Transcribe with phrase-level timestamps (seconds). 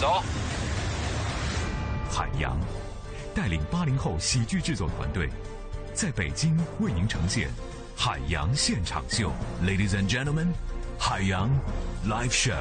[0.00, 0.22] 走。
[2.10, 2.58] 海洋
[3.34, 5.28] 带领八零后喜剧制作团队，
[5.92, 7.48] 在北京为您呈现
[7.96, 9.32] 《海洋现场秀》
[9.66, 10.48] ，Ladies and Gentlemen，
[10.98, 11.50] 海洋
[12.06, 12.54] Live Show。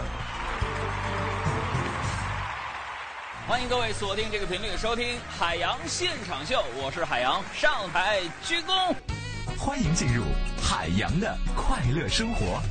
[3.48, 8.96] 欢迎各位锁定这个频率收听《海洋现场秀》，我是海洋，上台鞠躬。
[9.58, 10.24] 欢迎进入
[10.62, 12.62] 海洋的快乐生活。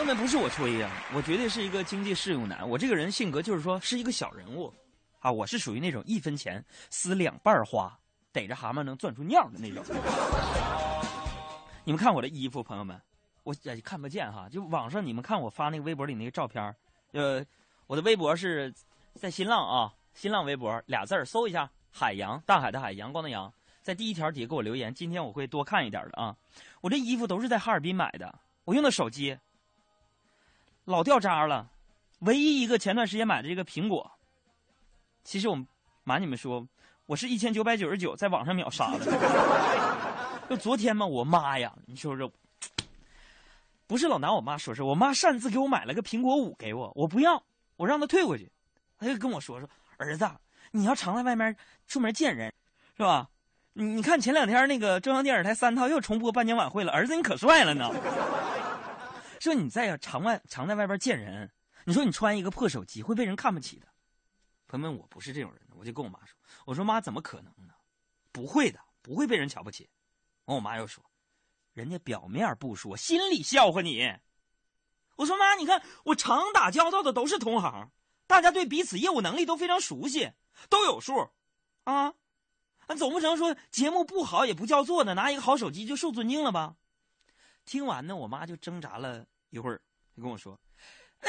[0.00, 2.66] 朋友们，不是我吹呀，我绝对是一个经济适用男。
[2.66, 4.72] 我这个人性格就是说是一个小人物，
[5.18, 7.94] 啊，我是属于那种一分钱撕两半花，
[8.32, 9.84] 逮着蛤蟆能攥出尿的那种。
[11.84, 12.98] 你们看我的衣服，朋友们，
[13.42, 14.48] 我也看不见哈。
[14.50, 16.74] 就网上你们看我发那个微博里那个照片
[17.12, 17.44] 呃，
[17.86, 18.72] 我的微博是
[19.16, 24.94] 在新浪啊，新浪微博俩字儿搜一下“海洋”，大海的海，阳光的阳，在第一条底下给我留言。
[24.94, 26.34] 今天我会多看一点的啊。
[26.80, 29.38] 我这衣服都是在哈尔滨买的，我用的手机。
[30.90, 31.70] 老掉渣了，
[32.18, 34.10] 唯一一个前段时间买的这个苹果，
[35.22, 35.56] 其实我
[36.02, 36.66] 瞒你们说，
[37.06, 39.06] 我是一千九百九十九在网上秒杀的。
[40.50, 42.28] 就昨天嘛，我妈呀，你说说，
[43.86, 47.40] 不是老拿我妈说事，我妈擅自给我买了个苹果五给我，我不要，
[47.76, 48.50] 我让她退回去，
[48.98, 50.28] 她就跟我说说，儿子，
[50.72, 51.56] 你要常在外面
[51.86, 52.52] 出门见人，
[52.96, 53.28] 是吧？
[53.74, 57.88] 你你看前两天那个中央电视台三套又重播颁奖晚会了，儿子你可帅了呢。
[59.40, 61.50] 说你在常外常在外边见人，
[61.84, 63.88] 你说你穿一个破手机会被人看不起的。
[64.68, 67.72] 朋友们，我不是这种人，我就跟我妈说：“我说妈，怎么可能呢？
[68.30, 69.88] 不会的，不会被人瞧不起。”
[70.44, 71.02] 完，我妈又说
[71.72, 74.14] ：“人家表面不说，心里笑话你。”
[75.16, 77.90] 我说：“妈，你看我常打交道的都是同行，
[78.26, 80.32] 大家对彼此业务能力都非常熟悉，
[80.68, 81.30] 都有数，
[81.84, 82.14] 啊，
[82.86, 86.76] 那总不成说节目不好也不叫座的，拿一个好手机就受尊敬了吧？”
[87.70, 89.80] 听完呢，我妈就挣扎了一会儿，
[90.16, 90.58] 就跟我说
[91.22, 91.28] ：“那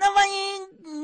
[0.00, 0.34] 那万一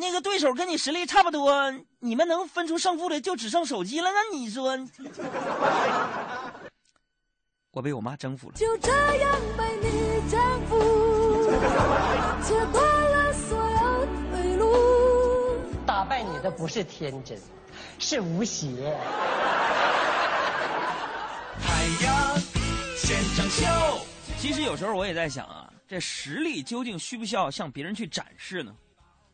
[0.00, 4.76] 那个对手跟你实力差不多，你们能分出胜负的就只剩手机了，那你说？”
[7.70, 8.54] 我被我妈征服了。
[8.56, 10.76] 就这样被你征服，
[12.42, 15.60] 切断了所有退路。
[15.86, 17.40] 打败你的不是天真，
[18.00, 18.98] 是无邪。
[21.60, 22.15] 海洋。
[23.06, 24.04] 现场秀，
[24.36, 28.74] 其实有时候我也在想啊，这实力究竟需不需要向别人去展示呢？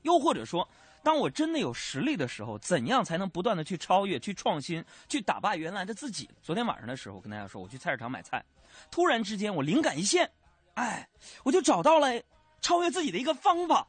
[0.02, 0.68] 又或者说，
[1.02, 6.28] 当我真的有实力的时候，怎样才能不断的去超越、去创新、去打败原来的自己？
[6.42, 8.44] 昨天晚上的时候，我跟大家说，我去菜市场买菜，
[8.90, 10.30] 突然之间我灵感一现，
[10.74, 11.08] 哎，
[11.42, 12.08] 我就找到了
[12.60, 13.88] 超越自己的一个方法。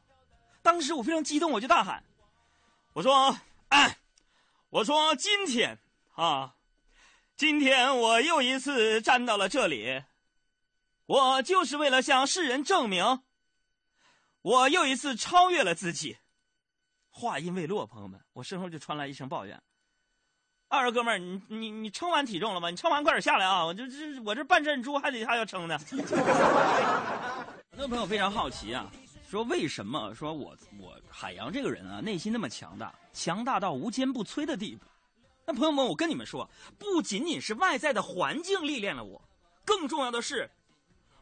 [0.62, 2.02] 当时我非常激动，我就大喊
[2.94, 3.36] ：“我说，
[3.68, 3.98] 哎，
[4.70, 5.78] 我说今天
[6.14, 6.54] 啊。”
[7.36, 10.04] 今天我又一次站到了这里，
[11.06, 13.22] 我就是为了向世人证明，
[14.40, 16.18] 我又一次超越了自己。
[17.10, 19.60] 话音未落，朋友们，我身后就传来一声抱怨
[20.68, 22.70] ：“二哥们儿，你你你称完体重了吗？
[22.70, 23.64] 你称完快点下来啊！
[23.64, 25.76] 我这这我这半阵猪还得还要称呢。”
[27.70, 28.88] 很多朋友非常好奇啊，
[29.28, 34.86] 说为什么说我我海洋这个人啊，内心那么强大，强大到无坚不摧的地步？
[35.46, 39.28] 那朋友们，我跟你们说，不仅仅是外在的环境历练了我，
[39.64, 40.50] 更重要的是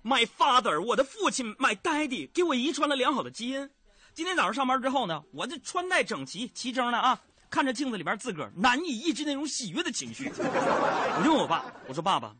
[0.04, 3.68] ，my father，我的父亲，my daddy，给我遗传了良好的基因。
[4.14, 10.30] 今天早上上班之后呢，我这穿戴整齐，齐整的啊，看着镜子里边自个儿，难以抑制那种喜悦的情绪。
[10.36, 12.36] 我就问我爸，我说爸爸，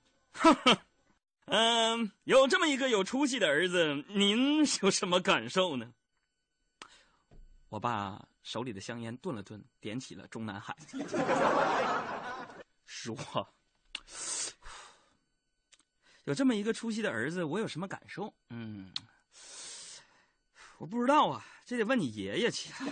[1.47, 5.93] 嗯，有这么一个有出息的儿子，您有什么感受呢？
[7.70, 8.22] 我爸。
[8.42, 10.76] 手里的香烟顿了顿，点起了中南海，
[12.84, 13.16] 说
[16.25, 18.32] ：“有这么一个出息的儿子，我有什么感受？
[18.50, 18.92] 嗯，
[20.78, 22.72] 我不知道啊，这得问你爷爷去。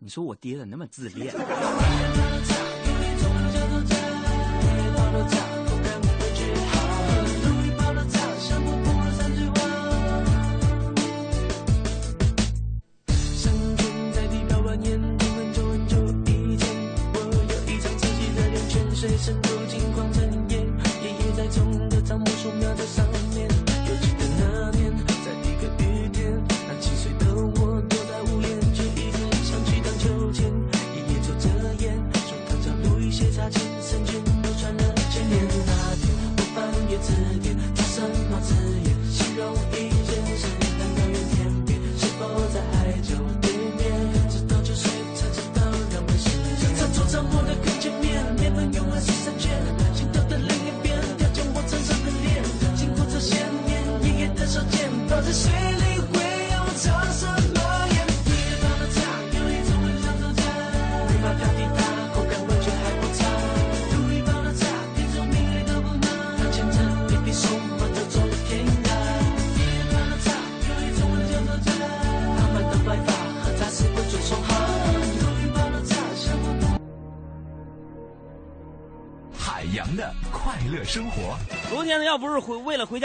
[0.00, 1.34] 你说我爹咋那么自恋？”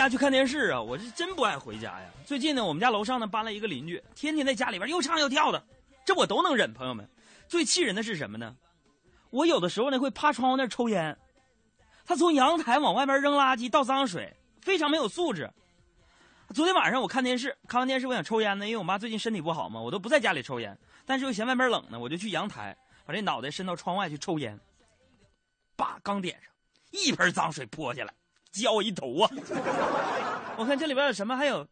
[0.04, 2.12] 家去看电视啊，我是真不爱回家呀。
[2.26, 5.66] 最近呢，我们家楼上呢搬了一个邻居，天天在家里边又唱又跳的，
[6.04, 6.74] 这我都能忍。
[6.74, 7.10] 朋友们，
[7.48, 8.54] 最气人的是什么呢？
[9.30, 11.18] 我有的时候呢会趴窗户那抽烟，
[12.06, 15.50] 他从阳台往外边扔垃圾、倒脏水，非常没有素质。
[16.54, 22.76] 昨天晚上我看电视，看完电视我想抽烟呢，因为我妈最近身体不好嘛，我都不在家里抽烟，但是又嫌外边冷呢，我就去阳台
[23.06, 24.60] 把这脑袋伸到窗外去抽烟。
[25.78, 26.52] 叭，刚点上，
[26.92, 28.14] 一盆脏水泼下来，
[28.54, 29.30] 浇我一头啊！
[30.58, 31.36] 我看这里边有什么？
[31.36, 31.68] 还有，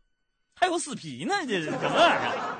[0.53, 2.57] 还有死皮呢，这是什么玩意儿？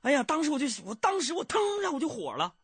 [0.00, 2.54] 哎呀，当时我就，我当时我腾一下我就火了，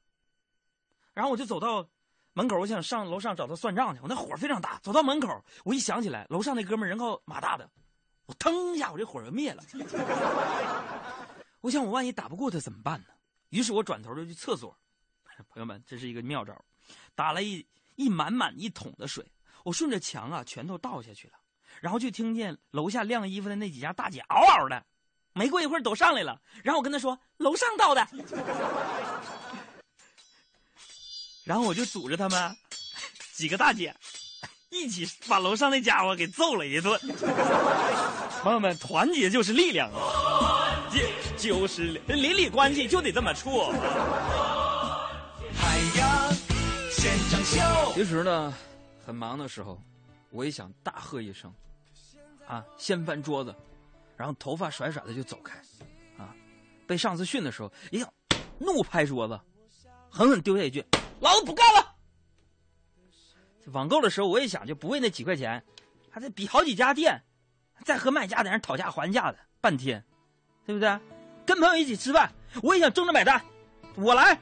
[1.13, 1.87] 然后我就走到
[2.33, 4.01] 门口，我想上楼上找他算账去。
[4.03, 5.29] 我那火非常大，走到门口，
[5.65, 7.69] 我一想起来，楼上那哥们人高马大的，
[8.25, 9.63] 我腾一下我这火就灭了。
[11.61, 13.07] 我想我万一打不过他怎么办呢？
[13.51, 14.75] 于是我转头就去厕所。
[15.49, 16.55] 朋友们，这是一个妙招，
[17.15, 19.25] 打了一一满满一桶的水，
[19.65, 21.35] 我顺着墙啊全都倒下去了，
[21.81, 24.85] 然后就听见楼下晾衣服的那几家大姐嗷嗷的，
[25.33, 28.07] 没过一会儿都上来了，然后我跟她说楼上倒的，
[31.45, 32.57] 然后我就组织他们
[33.33, 33.95] 几个大姐
[34.71, 37.01] 一起把楼上那家伙给揍了一顿。
[38.43, 43.73] 朋友们，团结就是力量啊，这就是邻里关系就得这么处。
[45.57, 46.33] 海洋
[46.91, 48.53] 现场秀，其实呢，
[49.05, 49.79] 很忙的时候，
[50.31, 51.53] 我也想大喝一声，
[52.47, 53.55] 啊，掀翻桌子，
[54.17, 55.59] 然后头发甩甩的就走开，
[56.17, 56.35] 啊，
[56.87, 58.13] 被上司训的时候也想
[58.59, 59.39] 怒拍桌子，
[60.11, 60.83] 狠狠丢下一句
[61.21, 61.95] ：“老子不干了！”
[63.73, 65.63] 网购的时候，我也想就不为那几块钱，
[66.11, 67.23] 还得比好几家店，
[67.85, 70.03] 再和卖家在那讨价还价的半天，
[70.65, 70.99] 对不对？
[71.45, 73.45] 跟朋友一起吃饭，我也想争着买单，
[73.97, 74.39] 我来。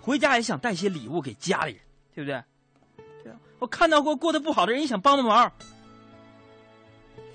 [0.00, 1.82] 回家也想带些礼物给家里人，
[2.14, 2.42] 对不对？
[3.62, 5.52] 我看到过过得不好的人，也想帮帮忙。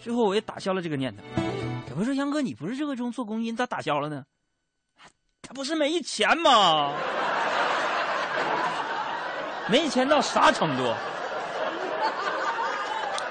[0.04, 1.24] 最后我也打消了这个念头。
[1.90, 4.26] 有人说：“杨哥，你不是热衷做公益，咋打消了呢？”
[5.42, 6.92] 他不是没钱吗？
[9.70, 10.94] 没钱到啥程度？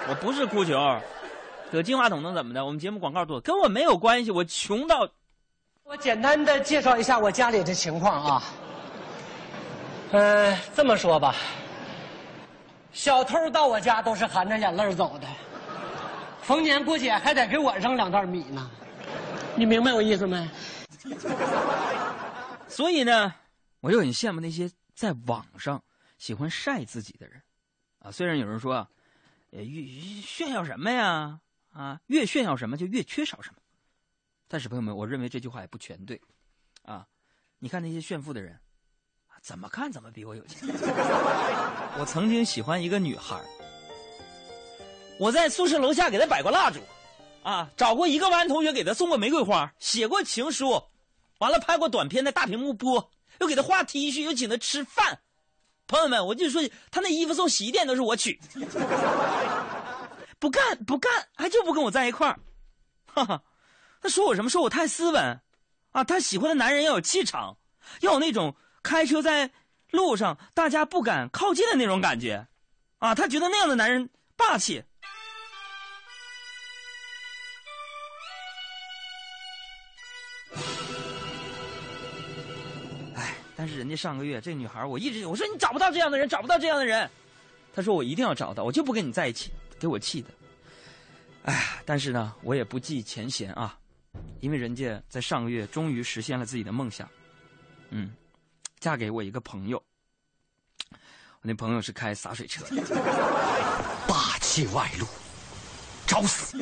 [0.09, 0.99] 我不是哭穷，
[1.71, 2.65] 搁金话筒能怎么的？
[2.65, 4.31] 我们节目广告多，跟我没有关系。
[4.31, 5.07] 我穷到……
[5.85, 8.43] 我简单的介绍一下我家里的情况啊。
[10.13, 11.35] 嗯，这么说吧，
[12.97, 15.29] 小偷到我家都是含着眼泪走的，
[16.41, 18.71] 逢年过节还得给我扔两袋米呢，
[19.55, 20.49] 你明白我意思没？
[22.67, 23.35] 所以呢，
[23.81, 25.85] 我就很羡慕那些在网上
[26.17, 27.43] 喜欢晒自己的人，
[27.99, 28.89] 啊，虽然有人说，
[29.51, 29.83] 呃，越
[30.23, 31.39] 炫耀什么呀，
[31.75, 33.61] 啊，越炫耀什么就越缺少什么，
[34.49, 36.19] 但是朋友们，我认为这句话也不全对，
[36.83, 37.07] 啊，
[37.59, 38.59] 你看那些炫富的人。
[39.47, 40.69] 怎么看怎么比我有钱。
[42.01, 43.41] 我曾经喜欢一个女孩
[45.21, 46.81] 我在宿舍楼下给她摆过蜡烛，
[47.45, 50.83] 啊，找过一个班同学给她送过玫瑰花，写过情书，
[51.39, 55.21] 完了拍过短片在大屏幕播，又给她画 T 恤，又请她吃饭。
[55.87, 56.61] 朋友们，我就说
[56.91, 58.41] 她那衣服送洗衣店都是我取，
[60.41, 62.41] 不干不干，还就不跟我在一块儿。
[63.07, 63.45] 哈哈，
[64.03, 64.51] 他说我什么？
[64.51, 65.41] 说我太斯文，
[65.93, 67.57] 啊，他喜欢的男人要有气场，
[68.01, 68.57] 要有那种。
[68.87, 69.51] 开车在
[69.91, 72.47] 路上，大家不敢靠近的那种感觉，
[72.99, 74.81] 啊，他觉得那样的男人霸气。
[83.17, 87.11] 哎，但是人家上个月这女孩，我一直我说你找不到这样的人，找不到这样的人，
[87.75, 89.51] 他说我一定要找到，我就不跟你在一起，
[89.81, 90.31] 给我气的。
[91.43, 93.77] 哎，但是呢，我也不计前嫌啊，
[94.39, 97.09] 因为人家在上个月终于实现了自己的梦想，
[97.91, 98.15] 嗯。
[98.79, 99.83] 嫁给我一个朋友，
[100.91, 100.99] 我
[101.43, 102.65] 那朋友是开洒水车。
[102.75, 102.83] 的，
[104.07, 105.07] 霸气外露，
[106.07, 106.57] 找死！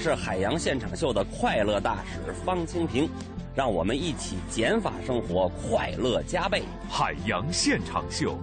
[0.00, 3.08] 是海洋现场秀的快乐大使方清平，
[3.52, 6.62] 让我们一起减法生活，快乐加倍。
[6.88, 8.38] 海洋现场秀，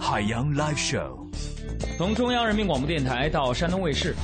[0.00, 1.16] 海洋 live show。
[1.96, 4.16] 从中央人民广播电台到山东卫视，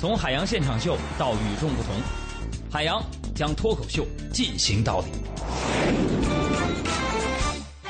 [0.00, 1.94] 从海洋现场秀到与众不同，
[2.70, 3.00] 海洋
[3.32, 5.10] 将脱口秀进行到底。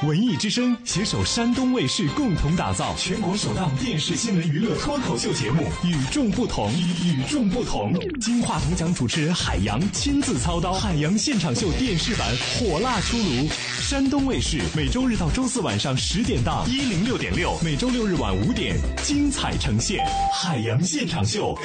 [0.07, 6.71] 文艺之声携手山东卫视共同打造全国首档电视新闻娱乐脱口秀节目《与众不同》，
[7.03, 7.95] 与众不同。
[8.21, 13.49] 金话筒奖主持人海洋亲自操刀，海洋现场秀电视版火辣出炉。
[13.81, 21.59] 山东卫视每周日到周四晚上十点档一零六点六，每周六日晚五点精彩呈现海洋现场秀。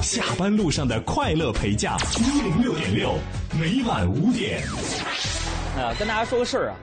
[0.00, 3.18] 下班路上的快乐陪驾一零六点六，
[3.58, 4.62] 每晚五点。
[5.76, 6.76] 呃，跟大家说个事儿啊。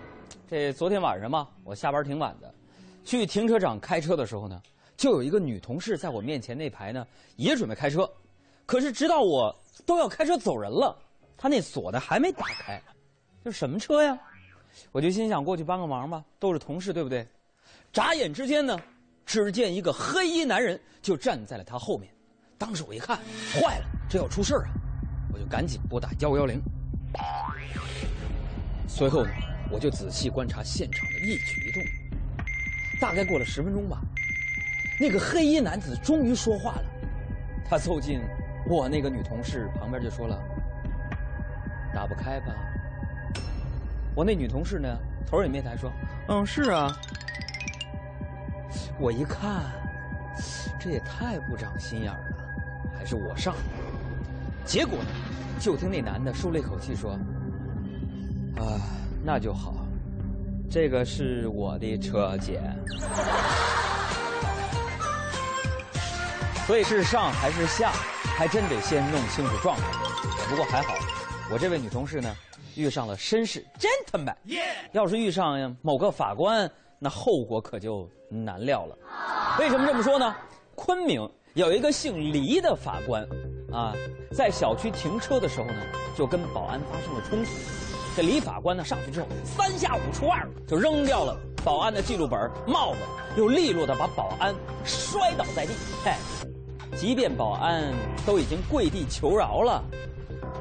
[0.50, 2.52] 这昨天晚上嘛，我下班挺晚的，
[3.06, 4.60] 去停车场开车的时候呢，
[4.98, 8.10] 就有一个女同事在我面前那排呢，也准备开车，
[8.66, 10.98] 可是直到我都要开车走人了，
[11.38, 12.82] 她那锁呢还没打开，
[13.44, 14.18] 这什么车呀？
[14.92, 17.28] 我就心想过去帮个忙吧，都是同事对不对？
[17.94, 18.76] 眨眼之间呢，
[19.28, 22.12] 只见一个黑衣男人就站在了她后面，
[22.58, 23.20] 当时我一看，
[23.54, 24.70] 坏了，这要出事啊！
[25.32, 26.60] 我就赶紧拨打幺幺零，
[28.88, 29.30] 随后呢。
[29.72, 31.84] 我就仔细观察现场的一举一动，
[33.00, 34.02] 大概过了十分钟吧，
[35.00, 36.86] 那个黑衣男子终于说话了。
[37.70, 38.20] 他凑近
[38.68, 40.42] 我那个女同事旁边就说了
[41.94, 42.56] ：“打不开吧？”
[44.16, 44.98] 我那女同事呢，
[45.28, 45.92] 头也没抬说
[46.28, 46.92] ：“嗯，是啊。”
[49.00, 49.66] 我一看，
[50.80, 52.20] 这也太不长心眼了，
[52.98, 53.56] 还是我上。
[54.66, 55.10] 结果呢，
[55.60, 57.12] 就听那男的舒了一口气说
[58.58, 58.82] ：“啊。”
[59.24, 59.74] 那就好，
[60.70, 62.62] 这个是我的车，姐。
[66.66, 67.92] 所以是上还是下，
[68.38, 69.92] 还真得先弄清楚状况。
[70.50, 70.94] 不过还好，
[71.52, 72.34] 我这位女同事呢，
[72.76, 74.36] 遇上了绅士 gentleman。
[74.92, 78.98] 要是遇上某个法官，那后果可就难料了。
[79.60, 80.36] 为什么这么说呢？
[80.76, 83.28] 昆明有一个姓黎的法官，
[83.72, 83.94] 啊，
[84.32, 85.82] 在小区停车的时候呢，
[86.16, 87.50] 就跟保安发生了冲突。
[88.16, 93.00] 这李法官呢上去之后，三下五除二就扔掉了保安的记录本、帽子，
[93.38, 95.72] 又利落的把保安摔倒在地。
[96.04, 96.12] 嘿，
[96.98, 97.94] 即便保安
[98.26, 99.84] 都已经跪地求饶了，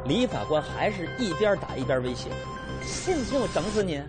[0.05, 2.29] 李法官还是一边打一边威胁
[2.85, 4.01] ：“信不信我整死你？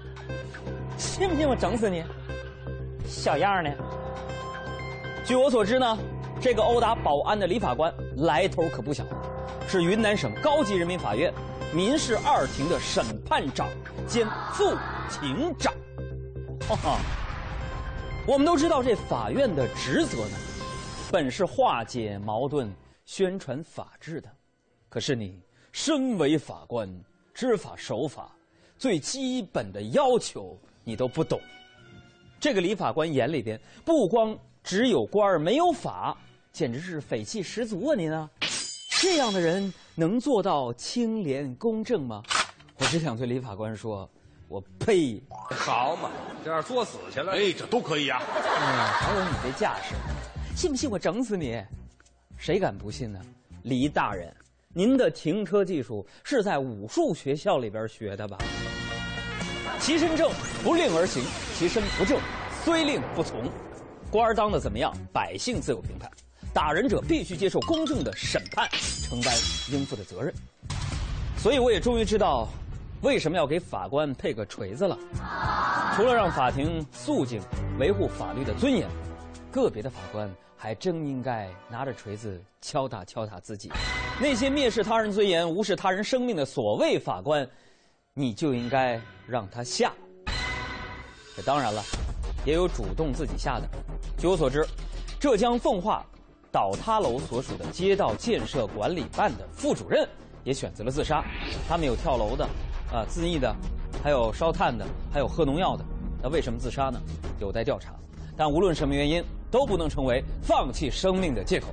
[0.97, 2.03] 信不信我整死你？
[3.07, 3.69] 小样呢？”
[5.25, 5.97] 据我所知呢，
[6.39, 9.03] 这个殴打保安的李法官来头可不小，
[9.67, 11.33] 是云南省高级人民法院。
[11.71, 13.69] 民事二庭的审判长
[14.07, 14.75] 兼副
[15.07, 15.71] 庭长，
[16.67, 16.99] 哈哈。
[18.25, 20.37] 我们都知道，这法院的职责呢，
[21.11, 22.73] 本是化解矛盾、
[23.05, 24.27] 宣传法治的。
[24.89, 25.39] 可是你
[25.71, 26.89] 身为法官，
[27.35, 28.35] 知法守法，
[28.75, 31.39] 最基本的要求你都不懂。
[32.39, 36.17] 这个李法官眼里边，不光只有官儿没有法，
[36.51, 37.95] 简直是匪气十足啊！
[37.95, 38.27] 您啊，
[39.01, 39.73] 这样的人。
[39.95, 42.23] 能做到清廉公正吗？
[42.77, 44.09] 我只想对李法官说
[44.47, 46.09] ：“我呸！”好嘛，
[46.41, 47.33] 这样作死去了。
[47.33, 48.21] 哎，这都可以啊。
[48.23, 49.93] 嗯，还有你这架势，
[50.55, 51.61] 信不信我整死你？
[52.37, 53.19] 谁敢不信呢？
[53.63, 54.33] 李大人，
[54.73, 58.37] 您的停车技术是在武术学校里边学的吧？
[59.81, 60.31] 其身正，
[60.63, 61.21] 不令而行；
[61.57, 62.17] 其身不正，
[62.63, 63.51] 虽令不从。
[64.09, 64.93] 官儿当的怎么样？
[65.11, 66.09] 百姓自有评判。
[66.53, 68.67] 打人者必须接受公正的审判，
[69.03, 69.33] 承担
[69.71, 70.33] 应负的责任。
[71.37, 72.47] 所以我也终于知道，
[73.01, 74.97] 为什么要给法官配个锤子了。
[75.95, 77.39] 除了让法庭肃静、
[77.79, 78.89] 维护法律的尊严，
[79.51, 83.71] 个别的法官还真应该拿着锤子敲打敲打自己。
[84.19, 87.47] 那些蔑视他人尊严、无视他人生命的所谓法官，
[88.13, 89.93] 你就应该让他下。
[91.35, 91.81] 这当然了，
[92.43, 93.69] 也有主动自己下的。
[94.17, 94.65] 据我所知，
[95.19, 96.05] 浙江奉化。
[96.51, 100.07] 倒塌楼所属的街道建设管理办的副主任
[100.43, 101.23] 也选择了自杀，
[101.67, 102.45] 他们有跳楼的，
[102.91, 103.55] 啊，自缢的，
[104.03, 105.85] 还有烧炭的，还有喝农药的。
[106.21, 106.99] 那为什么自杀呢？
[107.39, 107.93] 有待调查。
[108.35, 111.67] 但无论什么原因，都不能成为放弃生命的借口。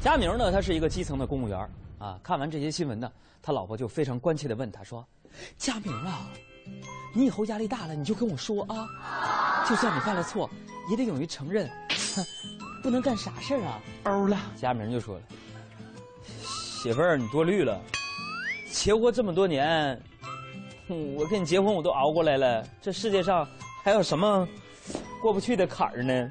[0.00, 1.58] 佳明呢，他是一个基层的公务员
[1.98, 2.18] 啊。
[2.22, 3.10] 看完这些新闻呢，
[3.42, 5.06] 他老婆就非常关切地问他说
[5.56, 6.26] ：“佳明啊，
[7.14, 10.48] 你以后压力大了，你就跟我说啊，就算你犯了错，
[10.90, 11.70] 也得勇于承认。”
[12.84, 13.80] 不能干啥事儿啊！
[14.02, 15.22] 欧了，佳明就说了
[16.44, 17.80] ：“媳妇儿，你多虑了。
[18.70, 19.98] 结婚这么多年，
[21.16, 23.48] 我跟你结婚我都熬过来了，这世界上
[23.82, 24.46] 还有什么
[25.22, 26.30] 过不去的坎儿呢？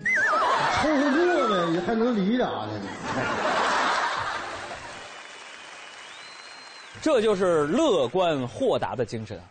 [0.84, 2.80] 凑合过呗，你还能离啥呢？
[7.02, 9.46] 这就是乐观豁达的精神啊！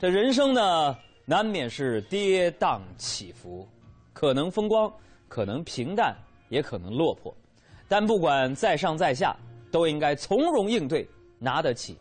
[0.00, 3.68] 这人生呢，难免是跌宕起伏，
[4.12, 4.92] 可能风光，
[5.28, 6.12] 可能平淡，
[6.50, 7.34] 也可能落魄。
[7.88, 9.34] 但不管在上在下，
[9.72, 11.96] 都应该从容应对，拿得起，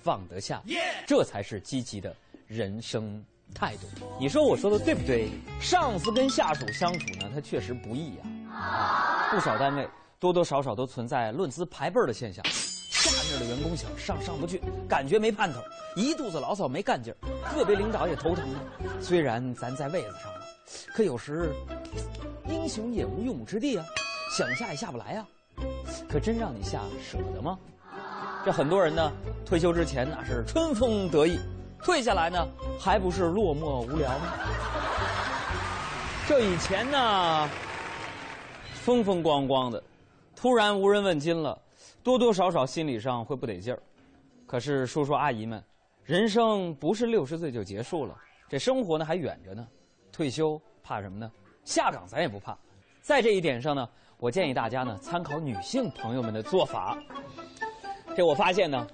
[0.00, 0.62] 放得下，
[1.04, 2.14] 这才是积极的
[2.46, 3.20] 人生
[3.52, 3.88] 态度。
[4.20, 5.28] 你说我说的对不对？
[5.60, 9.28] 上司跟下属相处呢，他确实不易呀、啊。
[9.32, 9.88] 不少单位
[10.20, 12.44] 多多少少都存在论资排辈儿的现象。
[12.90, 15.60] 下面的员工想上上不去，感觉没盼头，
[15.96, 18.60] 一肚子牢骚没干劲儿，个别领导也头疼啊。
[19.00, 20.45] 虽然咱在位子上了，
[20.94, 21.52] 可有时
[22.48, 23.84] 英雄也无用武之地啊，
[24.36, 25.26] 想下也下不来啊。
[26.08, 27.58] 可真让你下舍得吗？
[28.44, 29.12] 这很多人呢，
[29.44, 31.38] 退休之前那是春风得意，
[31.82, 32.46] 退下来呢，
[32.78, 34.32] 还不是落寞无聊吗？
[36.28, 37.48] 这以前呢，
[38.74, 39.82] 风风光光的，
[40.34, 41.58] 突然无人问津了。
[42.02, 43.82] 多多少少心理上会不得劲儿，
[44.46, 45.62] 可是叔叔阿姨们，
[46.04, 48.16] 人生不是六十岁就结束了，
[48.48, 49.66] 这生活呢还远着呢。
[50.16, 51.30] 退休怕什么呢？
[51.62, 52.56] 下岗咱也不怕。
[53.02, 56.96] 在这一点上呢，我建议大家呢参考女性朋友们的做法。
[58.16, 58.86] 这我发现呢，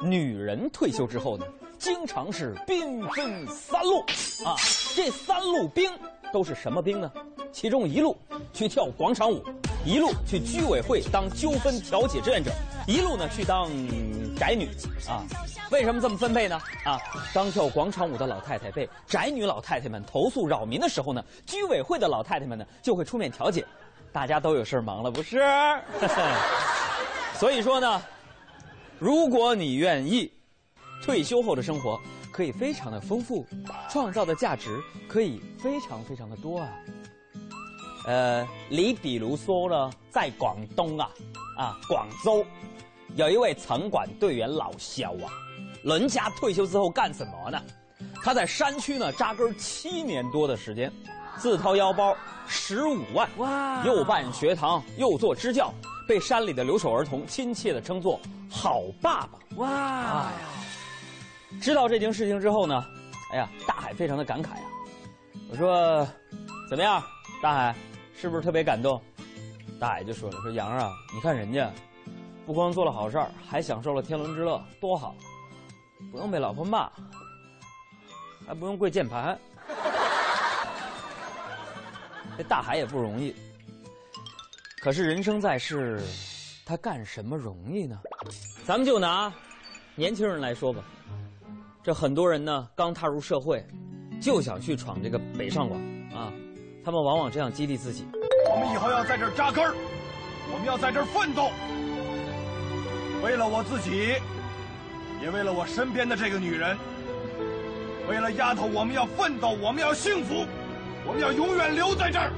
[0.00, 1.44] 女人退休之后呢，
[1.76, 3.98] 经常是兵分三路
[4.46, 4.54] 啊。
[4.94, 5.90] 这三路兵
[6.32, 7.10] 都是什么兵呢？
[7.52, 8.16] 其中一路
[8.52, 9.44] 去跳广场舞。
[9.82, 12.52] 一路去居委会当纠纷调解志愿者，
[12.86, 13.66] 一路呢去当
[14.36, 14.68] 宅女
[15.08, 15.24] 啊。
[15.70, 16.60] 为什么这么分配呢？
[16.84, 17.00] 啊，
[17.32, 23.64] 当跳广场舞的老太太被宅女老太太们投诉扰民的时候呢，居委会的老太太们呢就会出面调解，
[24.12, 25.42] 大家都有事忙了，不是？
[27.40, 28.02] 所以说呢，
[28.98, 30.30] 如果你愿意，
[31.02, 31.98] 退休后的生活
[32.32, 33.46] 可以非常的丰富，
[33.90, 36.68] 创造的价值可以非常非常的多啊。
[38.06, 41.10] 呃，你比如说呢，在广东啊，
[41.56, 42.44] 啊广州，
[43.16, 45.28] 有一位城管队员老肖啊，
[45.84, 47.60] 人家退休之后干什么呢？
[48.22, 50.90] 他在山区呢扎根七年多的时间，
[51.36, 52.16] 自掏腰包
[52.46, 55.72] 十五万，哇，又办学堂，又做支教，
[56.08, 58.18] 被山里的留守儿童亲切的称作
[58.50, 59.38] “好爸爸”。
[59.56, 60.48] 哇，哎呀，
[61.60, 62.84] 知道这件事情之后呢，
[63.32, 64.70] 哎呀，大海非常的感慨啊。
[65.50, 66.06] 我说，
[66.68, 67.02] 怎么样，
[67.42, 67.74] 大海？
[68.14, 69.02] 是不是特别感动？
[69.78, 71.72] 大海就说了：“说杨啊，你看人家，
[72.44, 75.14] 不光做了好事儿，还享受了天伦之乐，多好！
[76.12, 76.90] 不用被老婆骂，
[78.46, 79.38] 还不用跪键盘。
[82.36, 83.34] 这大海也不容易。
[84.80, 86.02] 可是人生在世，
[86.66, 87.98] 他干什么容易呢？
[88.66, 89.32] 咱们就拿
[89.94, 90.84] 年轻人来说吧，
[91.82, 93.64] 这很多人呢，刚踏入社会，
[94.20, 95.80] 就想去闯这个北上广
[96.14, 96.30] 啊。”
[96.84, 98.06] 他们往往这样激励自己：
[98.50, 99.74] 我们以后要在这儿扎根儿，
[100.52, 101.50] 我们要在这儿奋斗，
[103.22, 104.14] 为了我自己，
[105.22, 106.76] 也为了我身边的这个女人。
[108.08, 110.44] 为了丫头，我们要奋斗，我们要幸福，
[111.06, 112.30] 我们要永远留在这儿。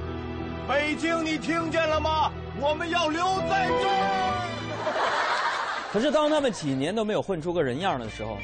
[0.69, 2.31] 北京，你听见了吗？
[2.61, 4.49] 我们要留在这儿。
[5.93, 8.39] 可是当他们几年都没有混出个人样的时候，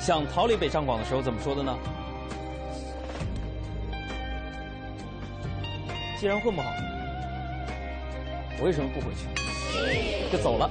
[0.00, 1.76] 想逃离北上广的时候，怎么说的呢？
[6.18, 6.70] 既然混不好，
[8.58, 9.28] 我为什么不回去？
[10.32, 10.70] 就走了，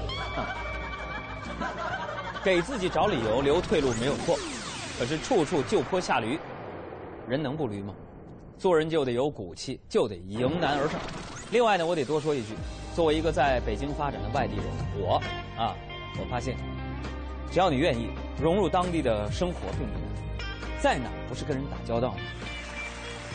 [2.44, 4.36] 给自己找理由留退路没有错，
[4.98, 6.40] 可是处处就坡下驴，
[7.28, 7.94] 人能不驴吗？
[8.58, 11.00] 做人就得有骨气，就得迎难而上。
[11.52, 12.56] 另外呢，我得多说一句，
[12.96, 14.66] 作为一个在北京发展的外地人，
[14.98, 15.22] 我
[15.56, 15.76] 啊，
[16.20, 16.58] 我发现，
[17.52, 18.10] 只要你愿意
[18.42, 20.40] 融入当地的生活，并不难。
[20.82, 22.22] 在哪不是跟人打交道呢？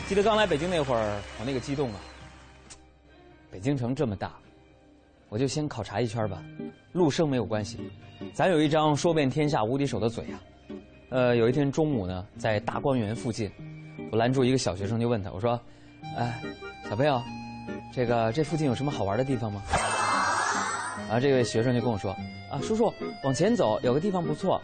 [0.07, 1.99] 记得刚来北京那会儿，我那个激动啊！
[3.51, 4.33] 北京城这么大，
[5.29, 6.41] 我就先考察一圈吧。
[6.91, 7.79] 陆生没有关系，
[8.33, 10.41] 咱有一张说遍天下无敌手的嘴啊。
[11.09, 13.51] 呃，有一天中午呢，在大观园附近，
[14.11, 15.59] 我拦住一个小学生，就问他，我说
[16.17, 16.41] ：“哎，
[16.89, 17.21] 小朋友，
[17.93, 19.61] 这个这附近有什么好玩的地方吗？”
[21.07, 22.11] 然后这位学生就跟我说
[22.51, 22.91] ：“啊，叔叔，
[23.23, 24.59] 往前走有个地方不错，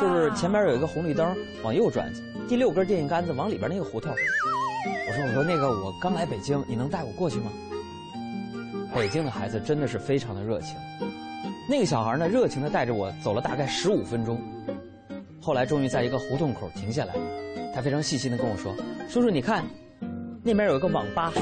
[0.00, 2.12] 就是前面有一个红绿灯，往右转，
[2.48, 4.12] 第六根电线杆子往里边那个胡同。”
[5.08, 7.50] 我说：“我说那个我刚来北京，你能带我过去吗？”
[8.94, 10.76] 北京的孩子真的是非常的热情，
[11.68, 14.40] 那个小孩呢，热情的带着我走了大概十五分钟，
[15.40, 17.14] 后来终于在一个胡同口停下来，
[17.74, 18.74] 他非常细心的跟我说
[19.08, 19.64] ：“叔叔，你看，
[20.42, 21.32] 那边有一个网吧，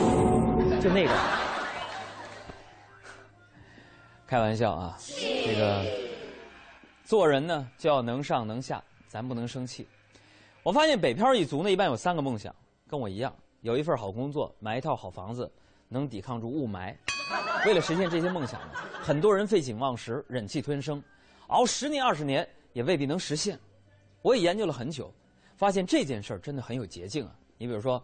[0.80, 1.10] 就那个。
[4.26, 4.98] ”开玩笑啊，
[5.44, 5.84] 这个
[7.06, 9.86] 做人呢就要能上能下，咱不能生气。
[10.64, 12.52] 我发现北漂一族呢，一般有三个梦想，
[12.88, 15.48] 跟我一样，有一份好工作，买一套好房子，
[15.88, 16.92] 能抵抗住雾霾。
[17.64, 21.00] 为了实现这些梦想呢，很多人废寝忘食、忍气吞声，
[21.46, 23.56] 熬十年二十年也未必能实现。
[24.20, 25.14] 我也研究了很久，
[25.56, 27.30] 发现这件事儿真的很有捷径啊。
[27.56, 28.02] 你比如说，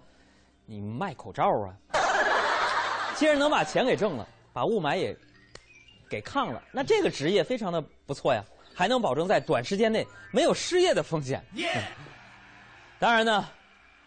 [0.64, 1.74] 你卖口罩啊，
[3.16, 5.16] 既然能把钱给挣了，把雾霾也
[6.08, 11.44] 给抗了，那这个职业非常的不错呀，还能保证在短时间内没有失业的风险。
[12.98, 13.44] 当然呢，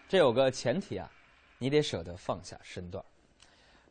[0.08, 1.10] 这有个前提啊，
[1.58, 3.04] 你得舍得放下身段。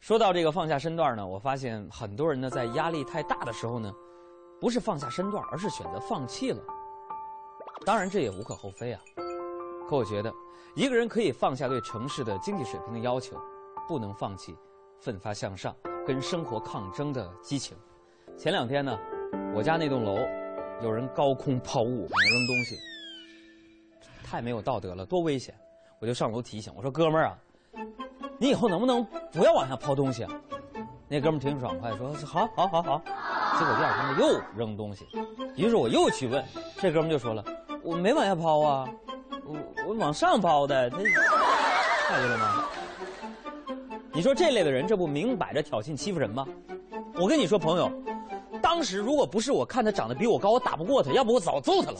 [0.01, 3.93] 说到这个放下身段呢，我发现很多人呢在压力太大的时候呢，
[4.61, 6.63] 不是放下身段，而是选择放弃了。
[7.87, 9.01] 当然这也无可厚非啊，
[9.89, 10.33] 可我觉得
[10.75, 13.41] 一个人可以放下对城市的经济水平的要求，
[13.89, 14.57] 不能放弃
[15.01, 15.75] 奋发向上、
[16.07, 17.77] 跟生活抗争的激情。
[18.39, 18.99] 前两天呢，
[19.55, 20.17] 我家那栋楼
[20.83, 22.79] 有人高空抛物扔东西，
[24.23, 25.55] 太没有道德了，多危险！
[25.99, 27.39] 我就上楼提醒我说：“哥们儿啊。”
[28.39, 30.31] 你以后能不能不要往下抛东西啊？
[31.09, 33.03] 那哥们挺爽快，说好，好，好，好。
[33.59, 35.07] 结果第二天他又扔东西，
[35.57, 36.45] 于是我又去问，
[36.79, 37.45] 这哥们就说了，
[37.83, 38.89] 我没往下抛啊，
[39.47, 39.57] 我
[39.87, 42.65] 我往上抛的，他看见了吗？
[44.13, 46.47] 你说这类的人，这不明摆着挑衅欺负人吗？
[47.15, 47.89] 我跟你说，朋友，
[48.75, 51.97] 当时如果不是我看他长得比我高，我打不过他，要不我早揍他了。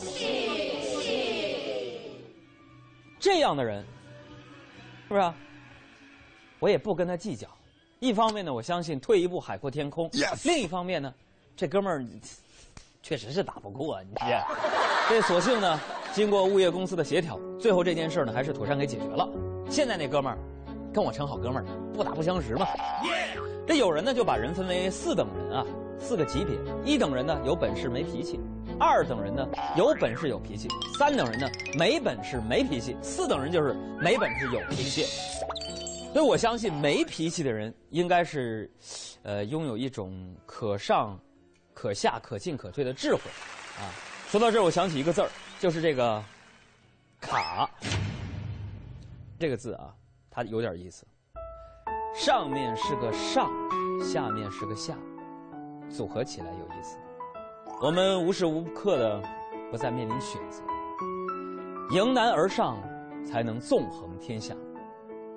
[3.17, 3.81] 这样的人，
[5.07, 5.33] 是不是？
[6.59, 7.47] 我也不跟他计较，
[8.01, 10.09] 一方面呢，我相信退一步海阔天空；
[10.43, 11.13] 另一方面呢，
[11.55, 12.05] 这哥们儿
[13.01, 14.13] 确实是打不过你。
[15.07, 15.79] 这索性呢，
[16.11, 19.25] 经过物业公司的协调，最后这件事呢还是妥善给解决了。
[19.69, 20.37] 现在那哥们儿
[20.93, 22.67] 跟我成好哥们儿，不打不相识嘛。
[23.65, 25.65] 这有人呢就把人分为四等人啊，
[25.99, 28.39] 四个级别：一等人呢有本事没脾气，
[28.79, 35.03] 二等人呢有本事有脾气，三等人呢没本事没脾气，四等人就是没本事有脾气。
[36.13, 38.71] 所以我相信没脾气的人应该是，
[39.23, 41.19] 呃，拥有一种可上、
[41.73, 43.19] 可下、可进可退的智慧，
[43.77, 43.91] 啊。
[44.29, 45.29] 说到这儿，我想起一个字儿，
[45.59, 46.23] 就是这个
[47.19, 47.69] “卡”
[49.37, 49.93] 这个字啊，
[50.31, 51.05] 它有点意思。
[52.15, 53.51] 上面是个上，
[54.01, 54.97] 下面是个下，
[55.89, 56.97] 组合起来有意思。
[57.81, 59.21] 我们无时无刻的
[59.69, 60.61] 不再面临选择，
[61.91, 62.77] 迎难而上，
[63.25, 64.55] 才能纵横天下。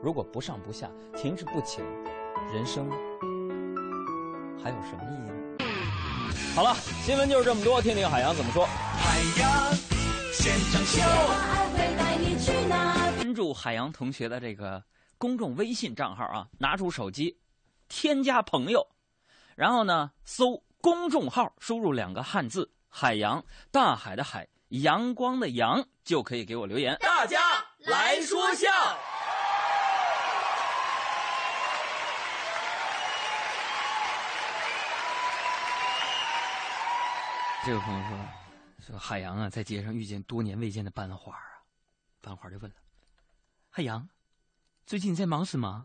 [0.02, 1.84] 如果不上不下，停滞不前，
[2.52, 2.88] 人生
[4.62, 5.34] 还有什么意义呢？
[6.54, 8.64] 好了，新闻就是这么多，听听海洋怎么说。
[8.66, 9.72] 海洋
[10.32, 11.02] 现场秀，
[13.16, 14.84] 关注海洋同学的这个
[15.18, 17.38] 公众微信账号啊，拿出手机，
[17.88, 18.86] 添加朋友，
[19.58, 26.96] 然后呢，搜公众号，输入两个汉字“海洋”，大海的海，阳光的阳，就可以给我留言。
[27.00, 27.40] 大家
[27.80, 28.68] 来说笑。
[37.66, 38.16] 这位朋友说
[38.86, 41.42] ：“说海洋啊，在街上遇见多年未见的班花啊，
[42.20, 42.76] 班花就问了
[43.70, 44.08] ：‘海洋，
[44.86, 45.84] 最近在忙什么？’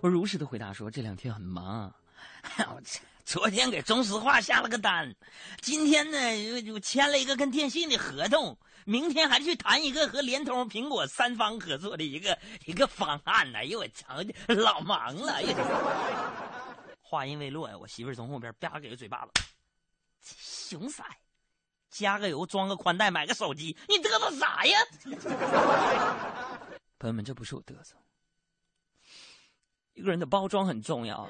[0.00, 1.92] 我如实的回答说：‘这两天很忙，
[2.74, 2.80] 我
[3.24, 5.14] 昨天给中石化下了个单，
[5.60, 14.14] 今天呢又又签了一个跟电信的合同，明天还去谈一个和联通、苹果三方合作的一个一个方案呢。’哎呦我操，
[14.46, 15.40] 老忙了！
[17.00, 19.42] 话音未落呀，我媳妇从后边啪给个嘴巴子。”
[20.22, 21.04] 熊色，
[21.88, 24.78] 加个油，装个宽带，买个手机，你嘚瑟啥呀？
[26.98, 27.94] 朋友们，这不是我嘚瑟，
[29.94, 31.28] 一个人的包装很重要，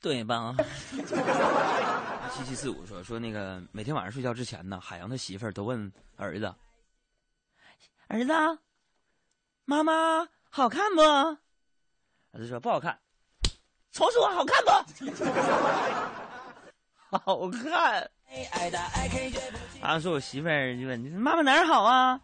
[0.00, 0.54] 对吧？
[2.32, 6.54] 七七四五说说那个每天晚上睡觉之前呢，海洋的媳妇儿都问儿子。
[8.06, 8.32] 儿子，
[9.64, 9.92] 妈妈
[10.48, 11.02] 好看不？
[11.02, 11.38] 儿
[12.38, 12.98] 子说不好看。
[13.90, 14.70] 重说好看不？
[17.18, 18.08] 好看。
[19.80, 22.20] 啊，说我媳妇儿就问妈妈哪儿好啊？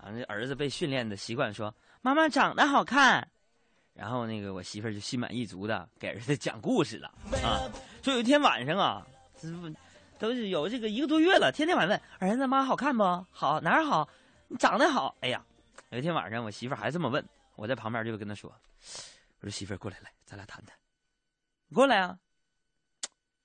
[0.00, 3.26] 啊，那儿子被训练的习惯说妈妈长得好看。
[3.98, 7.08] 然后那个我媳妇儿就心满意足的给儿子讲故事了
[7.42, 7.68] 啊。
[8.00, 9.04] 说有一天晚上啊，
[10.20, 13.02] 都是有这个一个多月了，天天晚问儿子妈好看不？
[13.30, 14.08] 好哪儿好？
[14.46, 15.44] 你长得好，哎呀！
[15.90, 18.54] 有一天晚上，我媳妇还这么问，我在旁边就跟她说
[19.40, 20.76] ：“我说媳妇儿过来来，咱俩谈谈。
[21.66, 22.16] 你过来啊！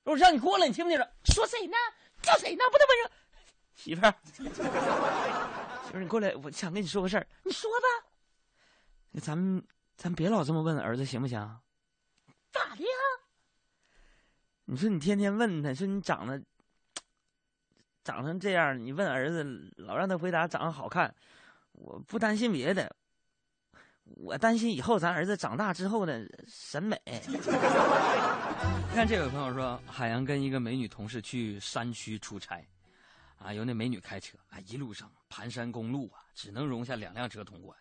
[0.04, 1.14] 我让你过来，你听不听着？
[1.34, 1.74] 说谁呢？
[2.22, 2.64] 叫谁呢？
[2.72, 3.12] 不能问着。
[3.76, 4.14] 媳妇儿，
[5.84, 7.26] 媳妇儿你过来，我想跟你说个事儿。
[7.44, 9.20] 你说吧。
[9.22, 9.64] 咱们
[9.96, 11.40] 咱别老这么问儿子，行不行？
[12.52, 12.90] 咋的呀？
[14.66, 16.42] 你说你天天问他，说你长得……
[18.04, 19.46] 长成这样，你问儿子，
[19.78, 21.16] 老让他回答长得好看，
[21.72, 22.94] 我不担心别的，
[24.04, 27.02] 我担心以后咱儿子长大之后的审美。
[28.94, 32.62] 看这位朋友说，海洋跟一个美女同事去山区出差，
[33.38, 37.74] 啊，由那美女开车，啊，一路上盘山公路啊，只能容下两辆车通过，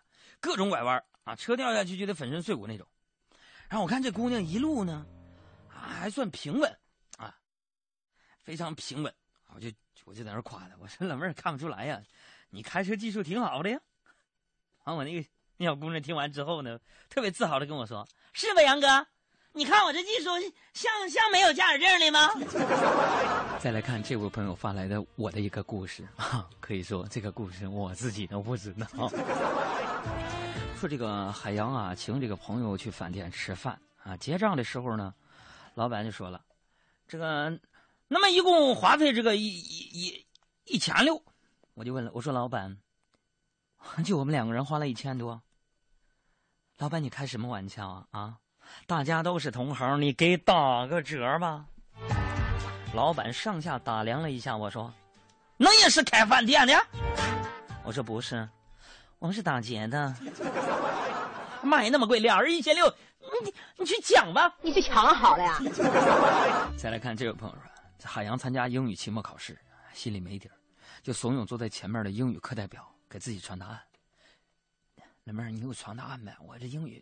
[0.42, 2.84] 各种拐弯啊，车掉下去就得粉身碎骨那种。
[3.68, 5.06] 然后我看这姑娘一路呢，
[5.68, 6.78] 还算平稳，
[7.16, 7.34] 啊，
[8.42, 9.14] 非常平稳。
[9.54, 9.70] 我就
[10.04, 12.02] 我就在那夸她，我说老妹儿看不出来呀，
[12.50, 13.78] 你开车技术挺好的呀。
[14.84, 15.26] 完我那个
[15.58, 16.78] 那小姑娘听完之后呢，
[17.08, 19.06] 特别自豪的跟我说：“是吧，杨哥？
[19.54, 20.30] 你看我这技术
[20.72, 22.30] 像像没有驾驶证的吗？”
[23.60, 28.86] 再来看这位朋友发来的我的一个故事啊，可以说这个故事我自己都不知道。
[30.76, 35.14] 说这个海洋啊，请这个朋友去饭店吃饭啊，结账的时候呢，
[35.74, 36.42] 老板就说了，
[37.06, 37.58] 这个。
[38.14, 40.26] 那么一共花费这个一一一
[40.64, 41.22] 一千六，
[41.72, 42.76] 我就问了，我说老板，
[44.04, 45.40] 就我们两个人花了一千多。
[46.76, 48.06] 老板，你开什么玩笑啊？
[48.10, 48.36] 啊，
[48.86, 51.64] 大家都是同行，你给打个折吧。
[52.92, 54.92] 老板上下打量了一下，我说，
[55.56, 56.74] 那也是开饭店的？
[57.84, 58.46] 我说不是，
[59.22, 60.12] 我们是打劫的。
[61.62, 62.92] 卖那么贵，俩人一千六，
[63.44, 65.60] 你你去抢吧，你去抢好了呀。
[66.76, 67.62] 再来看这位朋友说。
[68.02, 69.56] 海洋参加英语期末考试，
[69.94, 70.54] 心里没底儿，
[71.04, 73.80] 就怂恿坐在前面的英语课代表给自己传答案。
[75.22, 77.00] 老妹儿，你给我传答案呗，我这英语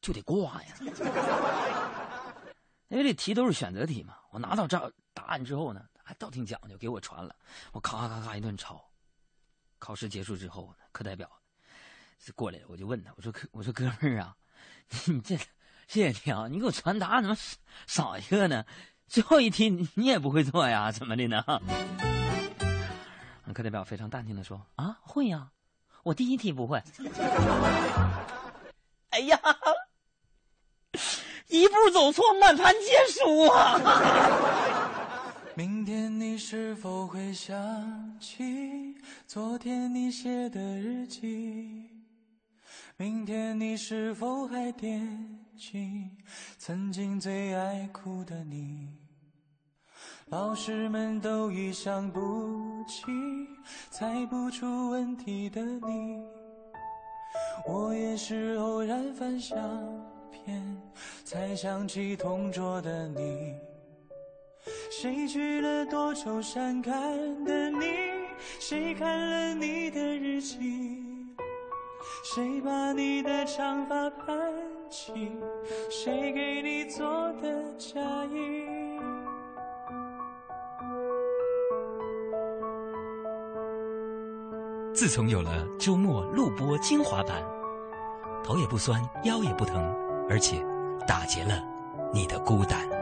[0.00, 0.68] 就得挂呀。
[2.88, 7.36] 因为这题都是选择题嘛，我拿到这答案之后呢，还倒挺讲究，给我传了，
[7.72, 8.82] 我咔咔咔一顿抄。
[9.82, 11.28] 考试结束之后，课代表
[12.16, 14.36] 是过来，我就问他，我说：“哥，我说哥们儿啊，
[15.06, 15.36] 你这
[15.88, 17.36] 谢谢你啊，你给我传答案怎么
[17.88, 18.64] 少一个呢？”
[19.08, 20.92] 最后一题你也不会做呀？
[20.92, 21.42] 怎么的呢？
[23.52, 25.50] 课代表非常淡定的说：“啊，会呀，
[26.04, 26.80] 我第一题不会。”
[29.10, 29.40] 哎呀，
[31.48, 33.80] 一步走错，满盘皆输啊！
[35.54, 37.54] 明天你是否会想
[38.18, 41.90] 起昨天你写的日记？
[42.96, 45.06] 明天你是否还惦
[45.54, 46.08] 记
[46.56, 48.88] 曾经最爱哭的你？
[50.28, 53.02] 老师们都已想不起，
[53.90, 56.22] 猜不出问题的你，
[57.68, 59.60] 我也是偶然翻相
[60.30, 60.80] 片，
[61.26, 63.54] 才想起同桌的你。
[65.02, 66.94] 谁去了多愁善感
[67.44, 67.86] 的你？
[68.60, 70.56] 谁看了你的日记？
[72.22, 74.38] 谁把你的长发盘
[74.88, 75.32] 起？
[75.90, 77.04] 谁给你做
[77.42, 78.62] 的嫁衣？
[84.94, 87.42] 自从有了周末录播精华版，
[88.44, 89.82] 头也不酸，腰也不疼，
[90.30, 90.64] 而且
[91.08, 91.60] 打劫了
[92.14, 93.01] 你的孤单。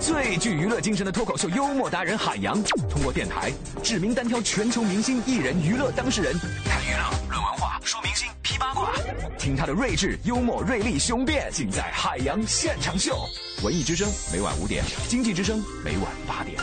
[0.00, 6.32] 最具娱乐精神的脱口秀幽默达人海洋，通过电台指名单挑全球明星艺人、娱乐当事人，
[6.64, 8.92] 谈娱乐、论文化、说明星、批八卦，
[9.38, 13.14] 听他的睿智、幽默、锐利、雄辩，尽在海洋现场秀。
[13.62, 16.58] 文艺之声每晚五点，经济之声每晚八点。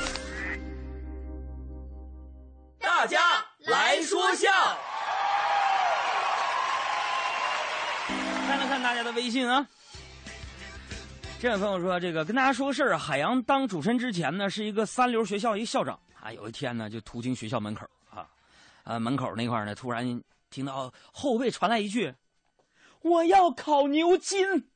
[2.82, 3.20] 大家
[3.68, 4.50] 来说笑。
[8.48, 9.68] 看了看大家的微信啊，
[11.40, 16.34] 这位朋友说：“这个跟大家说个事儿，海洋当主持人之前呢，是一个三流学校一个校长啊。
[16.34, 18.28] 有一天呢，就途经学校门口啊，
[18.84, 22.12] 呃，门口那块呢，突然听到后背传来一句
[23.02, 24.68] ：‘我要考牛津。’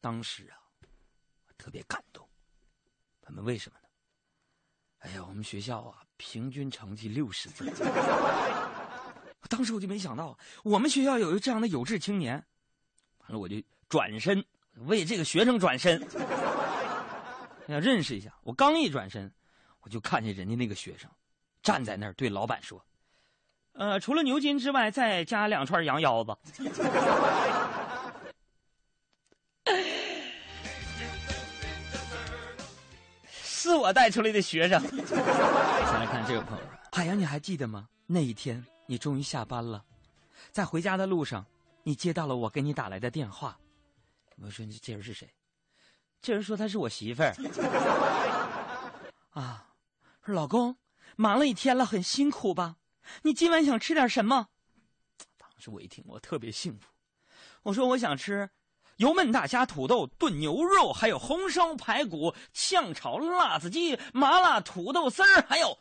[0.00, 0.56] 当时啊，
[1.58, 2.26] 特别感动。
[3.20, 3.88] 他们为什么呢？
[5.00, 7.72] 哎呀，我们学校啊。”平均成绩六十分，
[9.48, 12.44] 当时我就没想到，我们学校有一个这样的有志青年。
[13.18, 13.54] 完了，我就
[13.88, 14.44] 转身
[14.86, 16.00] 为这个学生转身，
[17.66, 18.32] 要认识一下。
[18.42, 19.30] 我刚一转身，
[19.80, 21.10] 我就看见人家那个学生
[21.62, 22.84] 站在那儿，对老板说
[23.74, 26.36] ：“呃，除了牛筋之外，再加两串羊腰子。”
[33.30, 34.80] 是我带出来的学生。
[34.80, 37.88] 先来看这个朋友：“海洋，你还记得吗？
[38.06, 39.84] 那一天你终于下班了，
[40.50, 41.44] 在回家的路上，
[41.82, 43.58] 你接到了我给你打来的电话。
[44.40, 45.32] 我说：这人是谁？
[46.20, 47.34] 这人说他是我媳妇儿。
[49.30, 49.66] 啊，
[50.24, 50.76] 说老公，
[51.16, 52.76] 忙了一天了，很辛苦吧？
[53.22, 54.48] 你今晚想吃点什么？
[55.36, 56.88] 当时我一听，我特别幸福。
[57.62, 58.48] 我说我想吃。”
[58.98, 65.78] 油焖大虾、土豆炖牛肉，还有红烧排骨、炝炒辣子鸡、麻辣土豆丝儿，还有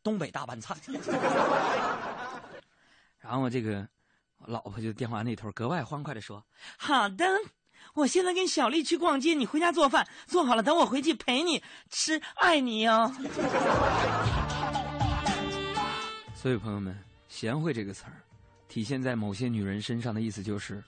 [0.00, 0.76] 东北大拌菜。
[3.18, 3.88] 然后这个
[4.38, 6.46] 老婆就电话那头格外欢快的说
[6.78, 7.26] ：“好的，
[7.94, 13.12] 我现在跟小丽去逛街，你回家做饭，做好了等我回去陪你吃，爱你哦。”
[16.34, 16.96] 所以朋友们
[17.28, 18.22] ，“贤惠”这个词儿，
[18.68, 20.84] 体现在某些女人身上的意思就是，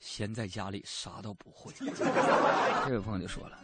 [0.00, 1.72] 闲在家里啥都不会。
[2.86, 3.58] 这位朋友就说了，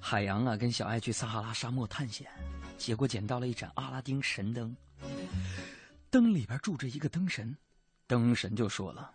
[0.00, 2.26] 海洋啊跟小爱去撒哈拉沙漠探险，
[2.76, 4.74] 结果捡到了一盏阿拉丁神灯，
[6.10, 7.56] 灯里边住着一个灯神，
[8.08, 9.12] 灯神就说了：“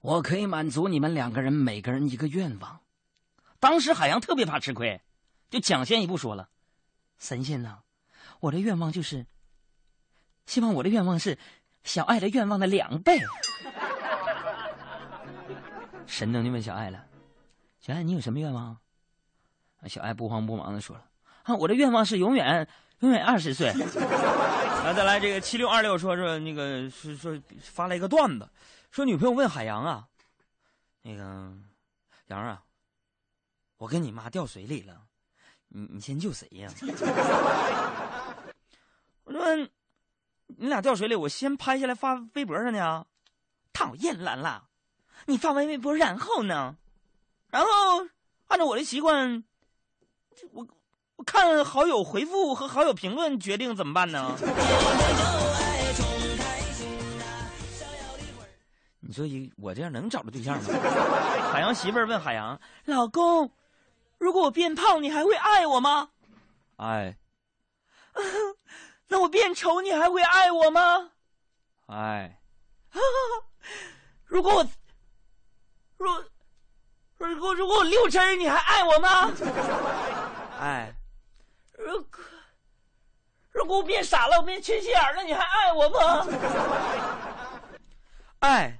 [0.00, 2.80] 我可以满足你们两个人每个人一个愿望。”
[3.60, 5.00] 当时海洋特别怕吃亏，
[5.50, 6.48] 就抢先一步说了
[7.18, 7.80] ：“神仙呐、
[8.40, 9.26] 我的愿望就是。”
[10.46, 11.38] 希望我的愿望是
[11.84, 13.20] 小爱的愿望的两倍。
[16.06, 17.06] 神灯就问小爱了
[17.80, 18.76] ：“小爱，你有什么愿望？”
[19.86, 21.04] 小爱不慌不忙的说了
[21.44, 22.66] ：“啊，我的愿望是永远
[22.98, 23.68] 永远二十岁。”
[24.82, 28.48] 啊，再来这个七六二六说说那个是说发了一个段子，
[28.90, 30.08] 说女朋友问海洋啊，
[31.02, 31.52] 那个
[32.26, 32.62] 洋啊，
[33.76, 35.02] 我跟你妈掉水里了，
[35.68, 36.70] 你你先救谁呀？
[39.24, 39.68] 我说。
[40.56, 43.06] 你俩掉水里，我先拍下来发微博上呢。
[43.72, 44.64] 讨厌兰兰，
[45.26, 46.76] 你发完微博然后呢？
[47.50, 47.68] 然后
[48.48, 49.44] 按照我的习惯，
[50.50, 50.66] 我
[51.14, 54.36] 我看好友回复和好友评论决定怎么办呢？
[59.10, 60.68] 你说一我这样能找着对象吗？
[61.52, 63.50] 海洋媳妇儿问海洋老公
[64.18, 66.10] ：“如果我变胖，你还会爱我吗？”
[66.78, 67.16] 爱。
[69.08, 71.10] 那我变丑，你还会爱我吗？
[71.86, 72.38] 爱。
[74.26, 74.64] 如果我，
[75.96, 76.06] 如
[77.18, 79.32] 如果如果我六针，你还爱我吗？
[80.60, 80.94] 爱。
[81.76, 82.20] 如果
[83.50, 86.26] 如果我变傻了，我变缺心眼了，你还爱我吗？
[88.38, 88.76] 爱。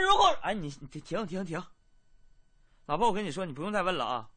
[0.00, 1.62] 如果哎，你停停停停，
[2.86, 4.28] 老婆，我跟你说，你不用再问了啊。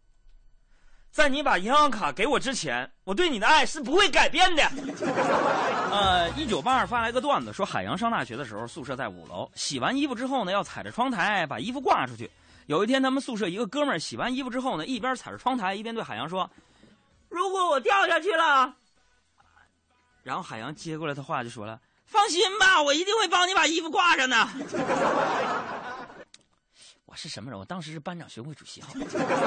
[1.11, 4.63] 在你把银行卡给我之前，我对你的爱是不会改变的。
[5.91, 12.31] 呃，一九八二发来个段子，说海洋上大学的时候，宿舍在五楼，洗完衣服之后呢，要踩着窗台把衣服挂出去。
[12.67, 16.49] 有一天，他们宿舍一个哥们儿洗完衣服之后呢，一边踩着窗台，一边对海洋说
[17.27, 18.73] ：“如果我掉下去了。”
[20.23, 21.77] 然后海洋接过来他话就说了
[22.11, 24.35] ：“放心吧，我一定会帮你把衣服挂上的。
[27.07, 27.57] ”我是什么人？
[27.57, 28.83] 我当时是班长、学会主席。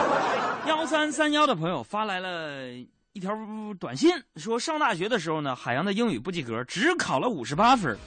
[0.67, 2.67] 幺三三幺的朋友发来了
[3.13, 3.37] 一条
[3.79, 7.99] 短信，说上大学的时候呢，海洋的英语不及格，只考了五十八分。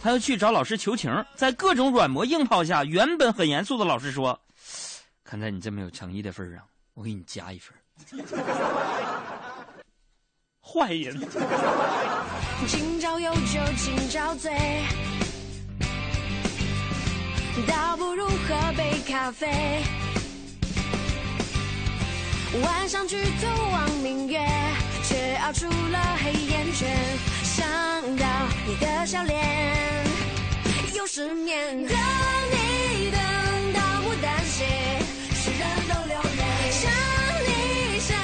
[0.00, 4.40] 他又去找老师求情，在各种软磨硬泡下，原本很严肃的老师说
[5.24, 6.62] ：“看在你这么有诚意的份上，
[6.94, 7.74] 我给你加一分。
[10.62, 11.18] ”坏人。
[12.66, 14.52] 今朝有酒今朝醉。
[17.66, 19.82] 倒不如喝杯咖啡，
[22.62, 24.38] 晚上举头望明月，
[25.02, 26.88] 却熬出了黑眼圈。
[27.42, 27.66] 想
[28.16, 28.26] 到
[28.66, 30.04] 你的笑脸，
[30.94, 31.84] 又失眠。
[31.86, 31.98] 等
[32.52, 33.18] 你等
[33.74, 34.64] 到牡丹谢，
[35.34, 36.70] 世人都流泪。
[36.70, 36.90] 想
[37.44, 38.16] 你想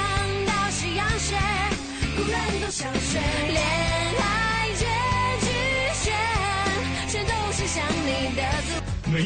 [0.46, 1.36] 到夕阳斜，
[2.16, 3.53] 故人都相随。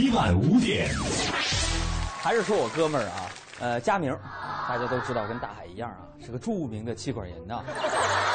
[0.01, 0.89] 每晚五点，
[2.23, 3.27] 还是说我哥们儿啊，
[3.59, 4.17] 呃，佳明，
[4.69, 7.65] 大家都知道，跟大海一样啊，是个著名的妻管严呐。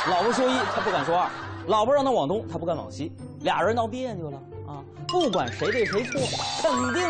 [0.10, 1.30] 老婆说一，他不敢说二；
[1.66, 3.16] 老婆让他往东，他不敢往西。
[3.40, 4.38] 俩人闹别扭了
[4.68, 6.20] 啊，不管谁对谁错，
[6.62, 7.02] 肯定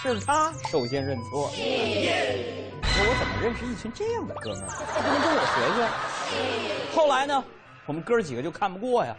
[0.00, 1.50] 是他首先认错。
[1.50, 4.68] 说我怎么认识一群这样的哥们儿？
[4.94, 6.96] 他不能跟我学学？
[6.96, 7.42] 后来呢，
[7.86, 9.16] 我们哥几个就看不过呀，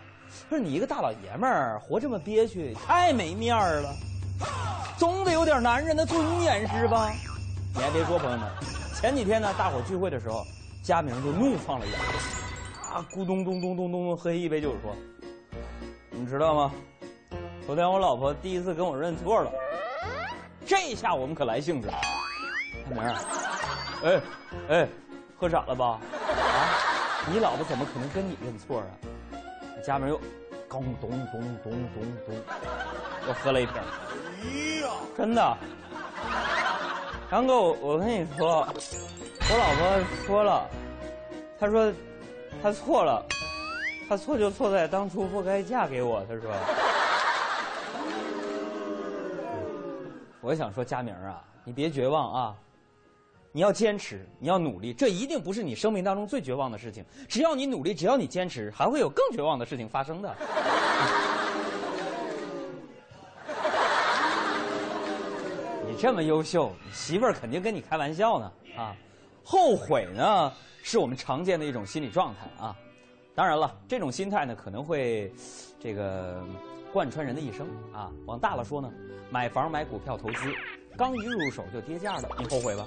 [0.47, 3.93] 说你一个大老爷们儿活这么憋屈，太没面儿了。
[4.97, 7.11] 总得有点男人的尊严是吧？
[7.73, 8.49] 你还别说，朋友们，
[8.95, 10.43] 前几天呢，大伙聚会的时候，
[10.81, 11.95] 佳明就怒放了眼，
[12.91, 14.95] 啊，咕咚咚咚咚咚喝一杯酒说
[16.09, 16.71] ：“你知道吗？
[17.65, 19.51] 昨天我老婆第一次跟我认错了，
[20.65, 21.93] 这下我们可来兴致了。”
[22.89, 23.03] 佳明，
[24.03, 24.21] 哎
[24.69, 24.87] 哎，
[25.37, 25.85] 喝傻了吧？
[25.85, 28.87] 啊，你老婆怎么可能跟你认错啊？
[29.85, 30.19] 佳明又
[30.67, 32.35] 咚咚咚咚咚咚，
[33.27, 33.75] 又喝了一瓶。
[35.17, 35.57] 真的，
[37.31, 38.67] 杨哥，我我跟你说，
[39.49, 40.69] 我老婆说了，
[41.59, 41.91] 她说
[42.61, 43.25] 她错了，
[44.07, 46.23] 她错就错在当初不该嫁给我。
[46.25, 46.53] 她说，
[50.41, 52.55] 我想说佳明啊，你别绝望啊，
[53.51, 57.03] 你要坚持，你要努力，这一定不是你生命当中最绝望的事情。
[57.27, 60.35] 只要你努力，只要你坚持，还会有更绝望的事情发生的。
[65.99, 68.95] 这么优秀，媳妇儿肯定跟你开玩笑呢啊！
[69.43, 72.75] 后悔呢，是我们常见的一种心理状态啊。
[73.33, 75.33] 当然了，这种心态呢，可能会
[75.79, 76.43] 这个
[76.93, 78.11] 贯穿人的一生啊。
[78.27, 78.91] 往大了说呢，
[79.31, 80.53] 买房买股票投资，
[80.95, 82.85] 刚一入手就跌价了，你后悔吧？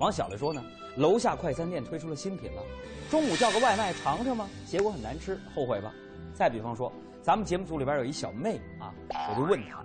[0.00, 0.60] 往小了说呢，
[0.96, 2.62] 楼下快餐店推出了新品了，
[3.08, 4.48] 中午叫个外卖尝尝吗？
[4.66, 5.92] 结果很难吃，后悔吧？
[6.34, 6.92] 再比方说，
[7.22, 8.92] 咱们节目组里边有一小妹啊，
[9.30, 9.84] 我就问她，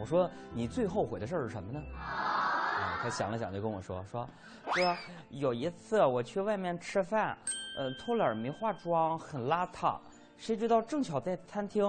[0.00, 1.80] 我说你最后悔的事儿是什么呢？
[1.96, 4.28] 啊，她想了想就跟我说说，
[4.72, 4.96] 哥，
[5.30, 7.36] 有一次我去外面吃饭，
[7.76, 9.96] 呃，偷懒没化妆，很邋遢，
[10.36, 11.84] 谁知道正巧在餐厅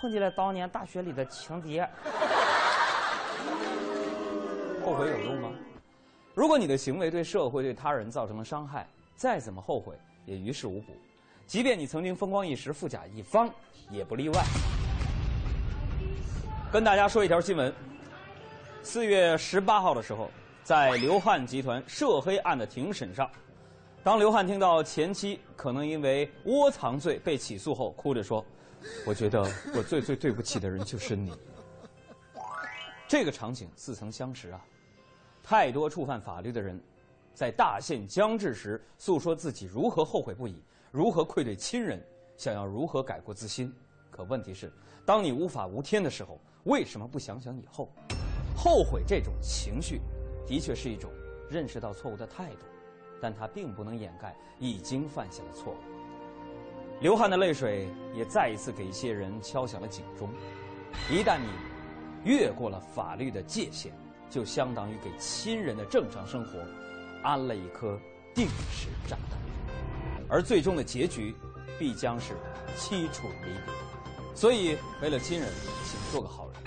[0.00, 1.80] 碰见了当年大学里的情敌。
[4.84, 5.50] 后悔有用吗？
[6.34, 8.86] 如果你的行为对社会、对他人造成了伤害，
[9.16, 10.92] 再怎么后悔也于事无补。
[11.46, 13.48] 即便你曾经风光一时、富甲一方，
[13.88, 14.44] 也不例外。
[16.72, 17.72] 跟大家说一条新闻：
[18.82, 20.28] 四月十八号的时候，
[20.64, 23.30] 在刘汉集团涉黑案的庭审上，
[24.02, 28.44] 当刘汉听到前妻可能因为窝藏罪被起诉后，哭着说
[29.06, 29.42] ：“我觉得
[29.74, 31.32] 我最最对不起的人就是你。
[33.06, 34.60] ”这个场景似曾相识啊！
[35.44, 36.78] 太多触犯法律的人，
[37.32, 40.60] 在大限将至时，诉说自己如何后悔不已，
[40.90, 42.04] 如何愧对亲人，
[42.36, 43.72] 想要如何改过自新。
[44.10, 44.72] 可问题是，
[45.04, 47.88] 当你无法无天的时候，为什么不想想以后？
[48.56, 50.00] 后悔这种情绪，
[50.46, 51.10] 的确是一种
[51.48, 52.66] 认识到错误的态度，
[53.20, 55.76] 但它并不能掩盖已经犯下的错误。
[57.00, 60.28] 流汗的泪水也再一次给一些人敲响了警钟：
[61.10, 61.48] 一旦你
[62.24, 63.92] 越过了法律的界限，
[64.28, 66.58] 就相当于给亲人的正常生活
[67.22, 67.96] 安了一颗
[68.34, 69.38] 定时炸弹，
[70.28, 71.32] 而最终的结局
[71.78, 72.34] 必将是
[72.76, 73.85] 凄楚离别。
[74.36, 75.48] 所以，为了亲人，
[75.82, 76.62] 请做个好人。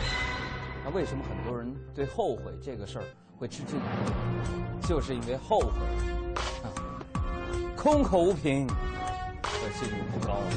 [0.83, 3.05] 那为什么很多人对后悔这个事儿
[3.37, 3.79] 会吃惊？
[4.87, 5.67] 就是因为后悔，
[6.63, 6.67] 啊、
[7.77, 10.49] 空口无凭，可信度不高啊。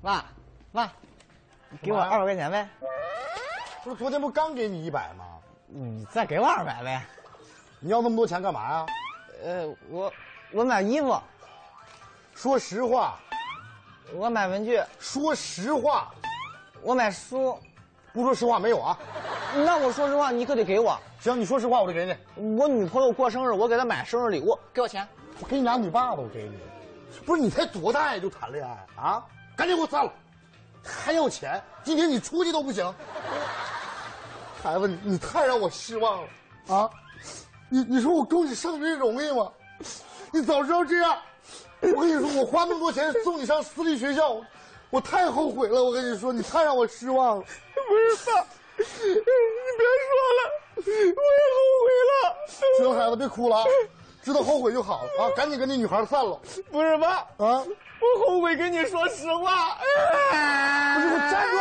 [0.00, 0.24] 妈，
[0.70, 0.92] 妈，
[1.82, 2.68] 给我二百块钱呗。
[3.82, 5.24] 不是昨天不刚给你一百吗？
[5.66, 7.04] 你再给我二百呗。
[7.80, 8.86] 你要那么多钱干嘛呀？
[9.42, 10.12] 呃，我
[10.52, 11.20] 我买衣服。
[12.32, 13.18] 说实话。
[14.14, 14.80] 我买文具。
[14.98, 16.10] 说实话。
[16.82, 17.58] 我买书。
[18.12, 18.96] 不说实话没有啊？
[19.56, 20.96] 那我说实话，你可得给我。
[21.18, 22.56] 行，你说实话我就给你。
[22.56, 25.06] 我女朋友过生日，我给她买生日礼物，给我钱。
[25.40, 26.58] 我给你俩女爸爸，我给你。
[27.26, 29.24] 不是你才多大呀就谈恋爱啊？
[29.56, 30.12] 赶紧给我散了！
[30.84, 31.60] 还要钱？
[31.82, 32.94] 今天你出去都不行。
[34.62, 36.28] 孩子，你你太让我失望了
[36.76, 36.90] 啊！
[37.68, 39.50] 你你说我供你上学容易吗？
[40.30, 41.18] 你早知道这样，
[41.94, 44.40] 我跟你说，我花那么多钱送你上私立学校，
[44.90, 45.82] 我太后悔了。
[45.82, 47.44] 我跟你说，你太让我失望了。
[47.44, 48.46] 不是爸，
[48.78, 50.40] 你别说了，
[50.76, 52.14] 我也后悔了。
[52.78, 53.64] 行，孩子别哭了啊，
[54.22, 56.40] 知道后悔就好了啊，赶紧跟那女孩散了。
[56.70, 59.78] 不是爸啊，我后悔跟你说实话。
[60.94, 61.56] 不是，我站住！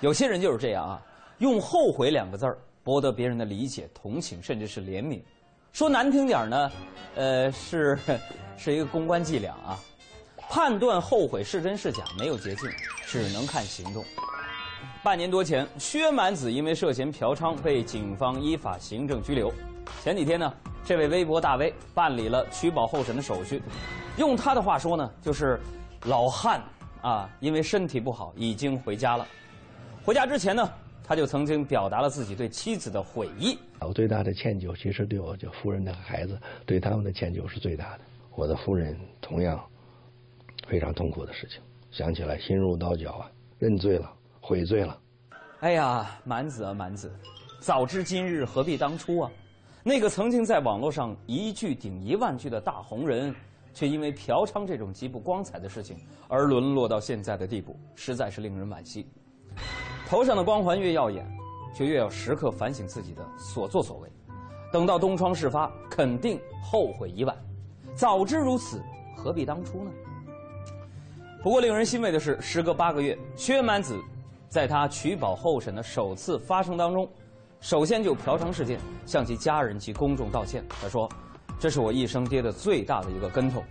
[0.00, 1.00] 有些人就是这样啊，
[1.38, 5.22] 用“后悔”两个字儿博得别人的理解、同情，甚至是怜悯。
[5.72, 6.70] 说难听点呢，
[7.16, 7.98] 呃，是
[8.58, 9.78] 是一个公关伎俩啊。
[10.50, 12.68] 判断后悔是真是假没有捷径，
[13.06, 14.04] 只能看行动。
[15.02, 19.50] 半年多前，薛蛮子因为涉嫌嫖娼被警方依法行政拘留。
[20.04, 20.52] 前几天呢，
[20.84, 23.62] 这位微博大 V 办理了取保候审的手续。
[24.18, 25.58] 用他的话说呢，就是
[26.04, 26.62] 老汉
[27.00, 29.26] 啊，因为身体不好，已经回家了。
[30.04, 30.70] 回家之前呢，
[31.12, 33.58] 他就曾经表达了自己对妻子的悔意。
[33.80, 38.04] 我最大的歉疚，其实对我就夫人的孩子，对他们的歉疚是最大的。
[38.34, 39.62] 我的夫人同样
[40.66, 41.60] 非常痛苦的事情，
[41.90, 43.30] 想起来心如刀绞啊！
[43.58, 44.10] 认罪了，
[44.40, 44.98] 悔罪了。
[45.60, 47.14] 哎呀，蛮子啊蛮子，
[47.60, 49.30] 早知今日何必当初啊！
[49.82, 53.34] 那个曾经在网络上一句顶一万句的大红人，
[53.74, 59.06] 却因为嫖娼这种极不光彩的事情而沦落到现在的地步，实在是令人惋惜。
[60.12, 61.26] 头上的光环越耀眼，
[61.74, 64.12] 就越要时刻反省自己的所作所为。
[64.70, 67.34] 等到东窗事发，肯定后悔已晚。
[67.94, 68.82] 早知如此，
[69.16, 69.90] 何必当初呢？
[71.42, 73.98] 不过令人欣慰的是，时隔八个月，薛蛮子
[74.50, 77.08] 在他取保候审的首次发声当中，
[77.60, 80.62] 首先就嫖娼事件向其家人及公众道歉。
[80.78, 81.08] 他说
[81.58, 83.64] ：“这是我一生跌的最大的一个跟头，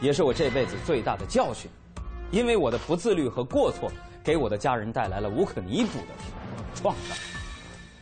[0.00, 1.68] 也是我这辈子最大的教训，
[2.30, 3.90] 因为我的不自律和过错。”
[4.28, 6.08] 给我的家人带来了无可弥补的
[6.74, 7.16] 创伤，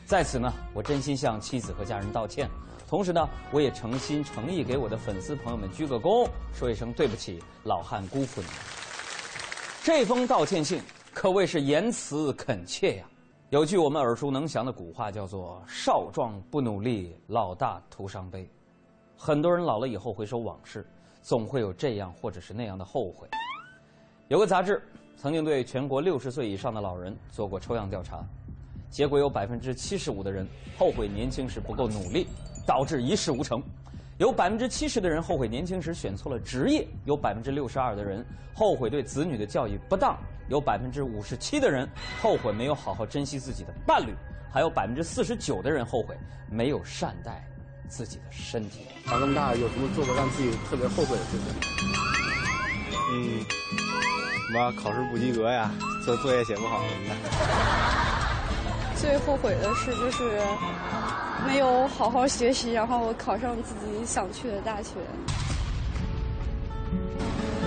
[0.05, 2.51] 在此呢，我真心向妻子和家人道歉，
[2.89, 8.49] 同时呢，我也诚心诚意给我的粉丝朋友们鞠个躬，说一声对不起，老汉辜负你。
[9.85, 10.83] 这封道歉信
[11.15, 13.07] 可谓是言辞恳切呀。
[13.51, 18.51] 有句我们耳熟能详的古话，叫做“少壮不努力，老大徒伤悲”。
[19.17, 20.85] 很多人老了以后回首往事，
[21.23, 23.29] 总会有这样或者是那样的后悔。
[24.27, 24.83] 有个杂志
[25.17, 28.23] 曾经对全国六十岁以上的老人做过抽样调查，
[28.91, 30.47] 结果有百分之七十五的人
[30.79, 32.27] 后悔年轻时不够努力，
[32.67, 33.59] 导致一事无成；
[34.19, 40.15] 有百分之七十的人后悔年轻时选错了职业；有百分之六十二的人后悔对子女的教育不当；
[40.51, 41.89] 有百分之五十七的人
[42.21, 44.13] 后悔没有好好珍惜自己的伴侣；
[44.53, 46.15] 还有百分之四十九的人后悔
[46.51, 47.43] 没有善待
[47.89, 48.81] 自己的身体。
[49.07, 51.47] 长这么大有什么做过让自己特别后悔的事情？
[53.09, 53.41] 嗯，
[54.47, 55.71] 什么考试不及格呀，
[56.05, 57.17] 做作业写不好什么的。
[58.95, 60.41] 最后悔的事就是
[61.45, 64.95] 没有好好学习，然后考上自己想去的大学。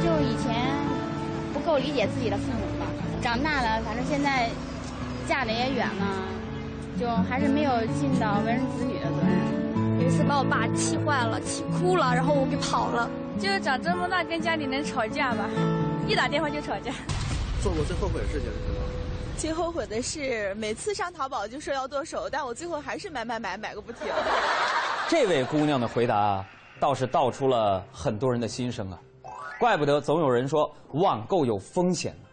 [0.02, 0.56] 就以前
[1.54, 2.86] 不够理解自己的父母吧，
[3.22, 4.50] 长大了，反正现在
[5.28, 6.06] 嫁的也远了，
[6.98, 10.00] 就还是没有尽到为人子女的责任。
[10.00, 13.10] 有一次把我爸气坏了，气哭了，然后我给跑了。
[13.38, 15.44] 就是长这么大跟家里人吵架吧，
[16.10, 16.92] 一打电话就吵架。
[17.62, 18.80] 做过最后悔的事情是什么？
[19.38, 24.08] 最后悔的是每次上淘宝就说要剁手，但我最后还是买买买买个不停。
[25.08, 26.44] 这位姑娘的回答
[26.80, 29.00] 倒是道出了很多人的心声啊，
[29.60, 32.30] 怪不得总有人说网购有风险呢。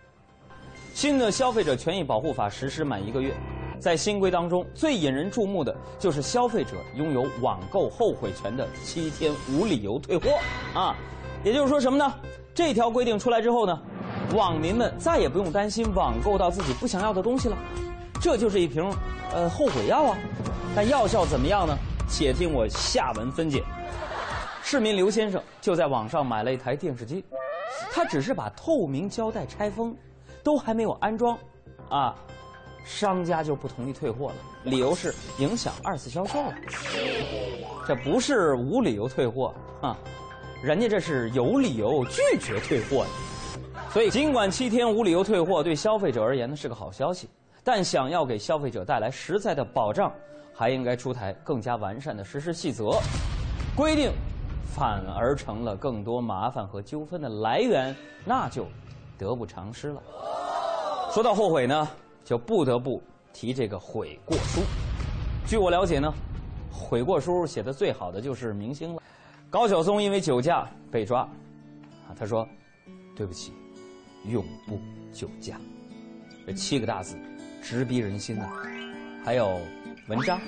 [0.95, 3.35] 新的消费者权益保护法实施满一个月，
[3.79, 10.31] 在新规当中最引人注目的就是消费者拥有网购后悔权的七天无理由退货
[10.73, 10.97] 啊，
[11.45, 12.15] 也就是说什么呢？
[12.57, 13.79] 这条规定出来之后呢，
[14.35, 17.59] 网民们再也不用担心网购到自己不想要的东西了，
[18.19, 18.91] 这就是一瓶
[19.31, 20.17] 呃后悔药啊。
[20.75, 21.77] 但药效怎么样呢？
[22.09, 23.63] 且听我下文分解。
[24.63, 27.23] 市民刘先生就在网上买了一台电视机，
[27.93, 29.95] 他只是把透明胶带拆封，
[30.43, 31.37] 都还没有安装，
[31.91, 32.17] 啊，
[32.87, 34.35] 商家就不同意退货了，
[34.65, 36.55] 理由是影响二次销售了。
[37.87, 39.95] 这不是无理由退货啊，
[40.67, 43.11] 人家这是有理由拒绝退货的。
[43.89, 47.31] 所以，尽管七天无理由退货对消费者而言呢是个好消息，
[47.63, 50.13] 但想要给消费者带来实在的保障，
[50.53, 52.91] 还应该出台更加完善的实施细则。
[53.77, 54.11] 规定
[54.75, 57.95] 反而成了更多麻烦和纠纷的来源，
[58.25, 58.67] 那就
[59.17, 60.03] 得不偿失了。
[61.13, 61.89] 说到后悔呢，
[62.25, 63.01] 就不得不
[63.33, 64.63] 提这个悔过书。
[65.47, 66.13] 据我了解呢，
[66.73, 69.01] 悔过书写的最好的就是明星了。
[69.49, 72.47] 高晓松因为酒驾被抓，啊，他说
[73.15, 73.53] ：“对不起，
[74.29, 74.79] 永不
[75.13, 75.59] 酒驾。”
[76.45, 77.17] 这七个大字，
[77.63, 78.49] 直逼人心呐。
[79.25, 79.61] 还有
[80.09, 80.41] 文章，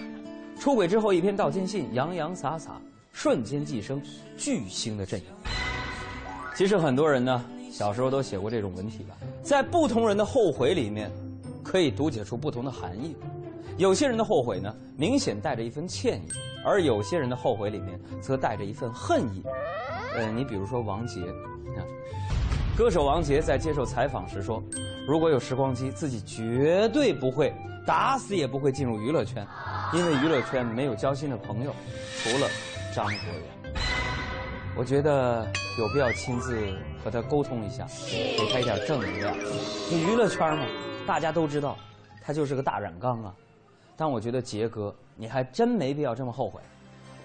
[0.58, 2.80] 出轨之后一篇道歉信，洋洋洒洒，
[3.12, 4.02] 瞬间寄生
[4.36, 5.26] 巨星的阵营。
[6.56, 11.10] 其实很多人呢，小时候都写过这种文体吧，在不同人的后悔里面，
[11.62, 13.14] 可以读解出不同的含义。
[13.78, 16.28] 有些人的后悔呢，明显带着一份歉意，
[16.64, 19.42] 而有些人的后悔里面则带着一份恨意。
[20.16, 21.80] 呃，你比如说王杰，啊，
[22.76, 24.60] 歌手王杰在接受采访时说，
[25.06, 27.54] 如果有时光机，自己绝对不会，
[27.86, 29.46] 打死也不会进入娱乐圈，
[29.92, 31.72] 因为娱乐圈没有交心的朋友，
[32.20, 32.48] 除了
[32.92, 33.72] 张国荣。
[34.76, 35.46] 我觉得
[35.78, 36.58] 有必要亲自
[37.04, 39.32] 和他沟通一下，给他一点正能量。
[39.88, 40.64] 就娱乐圈嘛，
[41.06, 41.76] 大家都知道，
[42.20, 43.32] 他就是个大染缸啊。
[44.00, 46.60] 但我觉得杰哥，你还真没必要这么后悔。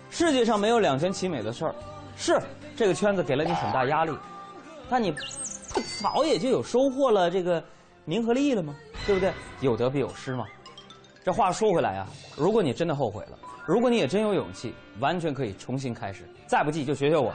[0.09, 1.75] 世界上没有两全其美的事儿，
[2.17, 2.41] 是
[2.75, 4.17] 这个圈子给了你很大压力，
[4.89, 7.63] 但你不早也就有收获了这个
[8.05, 8.75] 名和利了吗？
[9.05, 9.31] 对不对？
[9.61, 10.47] 有得必有失嘛。
[11.23, 16.27] 这话说回来啊，如果你真的后悔了，如果你也真有勇气，完全可以重新开始。
[16.47, 17.31] 再不济就学学我，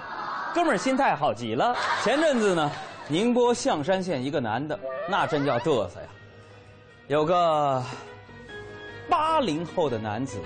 [0.53, 1.76] 哥们儿心态好极了。
[2.03, 2.72] 前阵子呢，
[3.07, 4.76] 宁波象山县一个男的，
[5.09, 6.09] 那真叫嘚瑟呀，
[7.07, 7.80] 有个。
[9.09, 10.39] 八零后的男子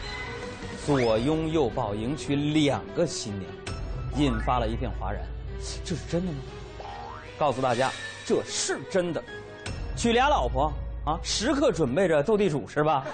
[0.86, 3.50] 左拥右抱迎娶两个新娘，
[4.16, 5.22] 引发了一片哗然。
[5.84, 6.38] 这是真的吗？
[7.38, 7.90] 告诉大家，
[8.24, 9.22] 这是真的。
[9.96, 10.72] 娶俩老婆
[11.04, 13.04] 啊，时刻准备着斗地主是吧？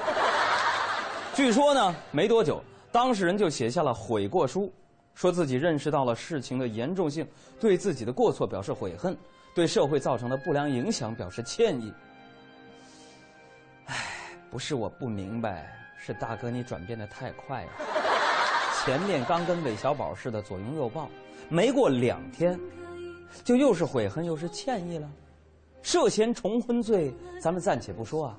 [1.34, 4.72] 据说呢，没多久，当事人就写下了悔过书，
[5.14, 7.26] 说自己认识到了事情的严重性，
[7.60, 9.16] 对自己的过错表示悔恨，
[9.54, 11.92] 对社会造成的不良影响表示歉意。
[14.50, 17.70] 不是我不明白，是大哥你转变的太快了。
[18.84, 21.08] 前面刚跟韦小宝似的左拥右抱，
[21.48, 22.58] 没过两天，
[23.44, 25.08] 就又是悔恨又是歉意了。
[25.82, 28.38] 涉嫌重婚罪，咱们暂且不说啊，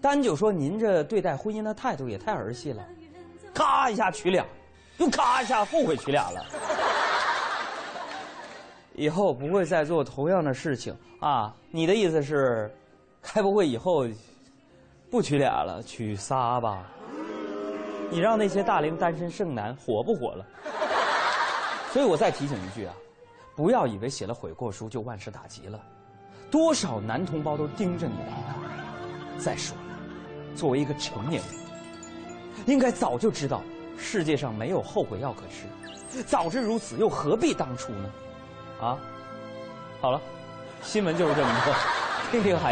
[0.00, 2.86] 单就说您这对待婚姻的态度也太儿戏了。
[3.52, 4.46] 咔一下娶俩，
[4.98, 6.44] 又咔一下后悔娶俩了。
[8.94, 11.54] 以后不会再做同样的事情啊？
[11.70, 12.72] 你的意思是，
[13.22, 14.06] 该不会以后
[15.10, 16.84] 不娶俩了，娶仨吧？
[18.10, 20.44] 你让那些大龄单身剩男火不火了？
[21.92, 22.94] 所以我再提醒一句啊，
[23.56, 25.80] 不要以为写了悔过书就万事大吉了，
[26.50, 28.32] 多少男同胞都盯着你呢。
[29.38, 29.82] 再说了，
[30.54, 33.62] 作为一个成年人，应该早就知道
[33.96, 38.10] 世界上没有后悔药可吃，早知如此又何必当初呢？
[38.80, 38.98] 啊，
[40.00, 40.20] 好了，
[40.82, 41.74] 新闻就是这么多，
[42.30, 42.66] 听听海。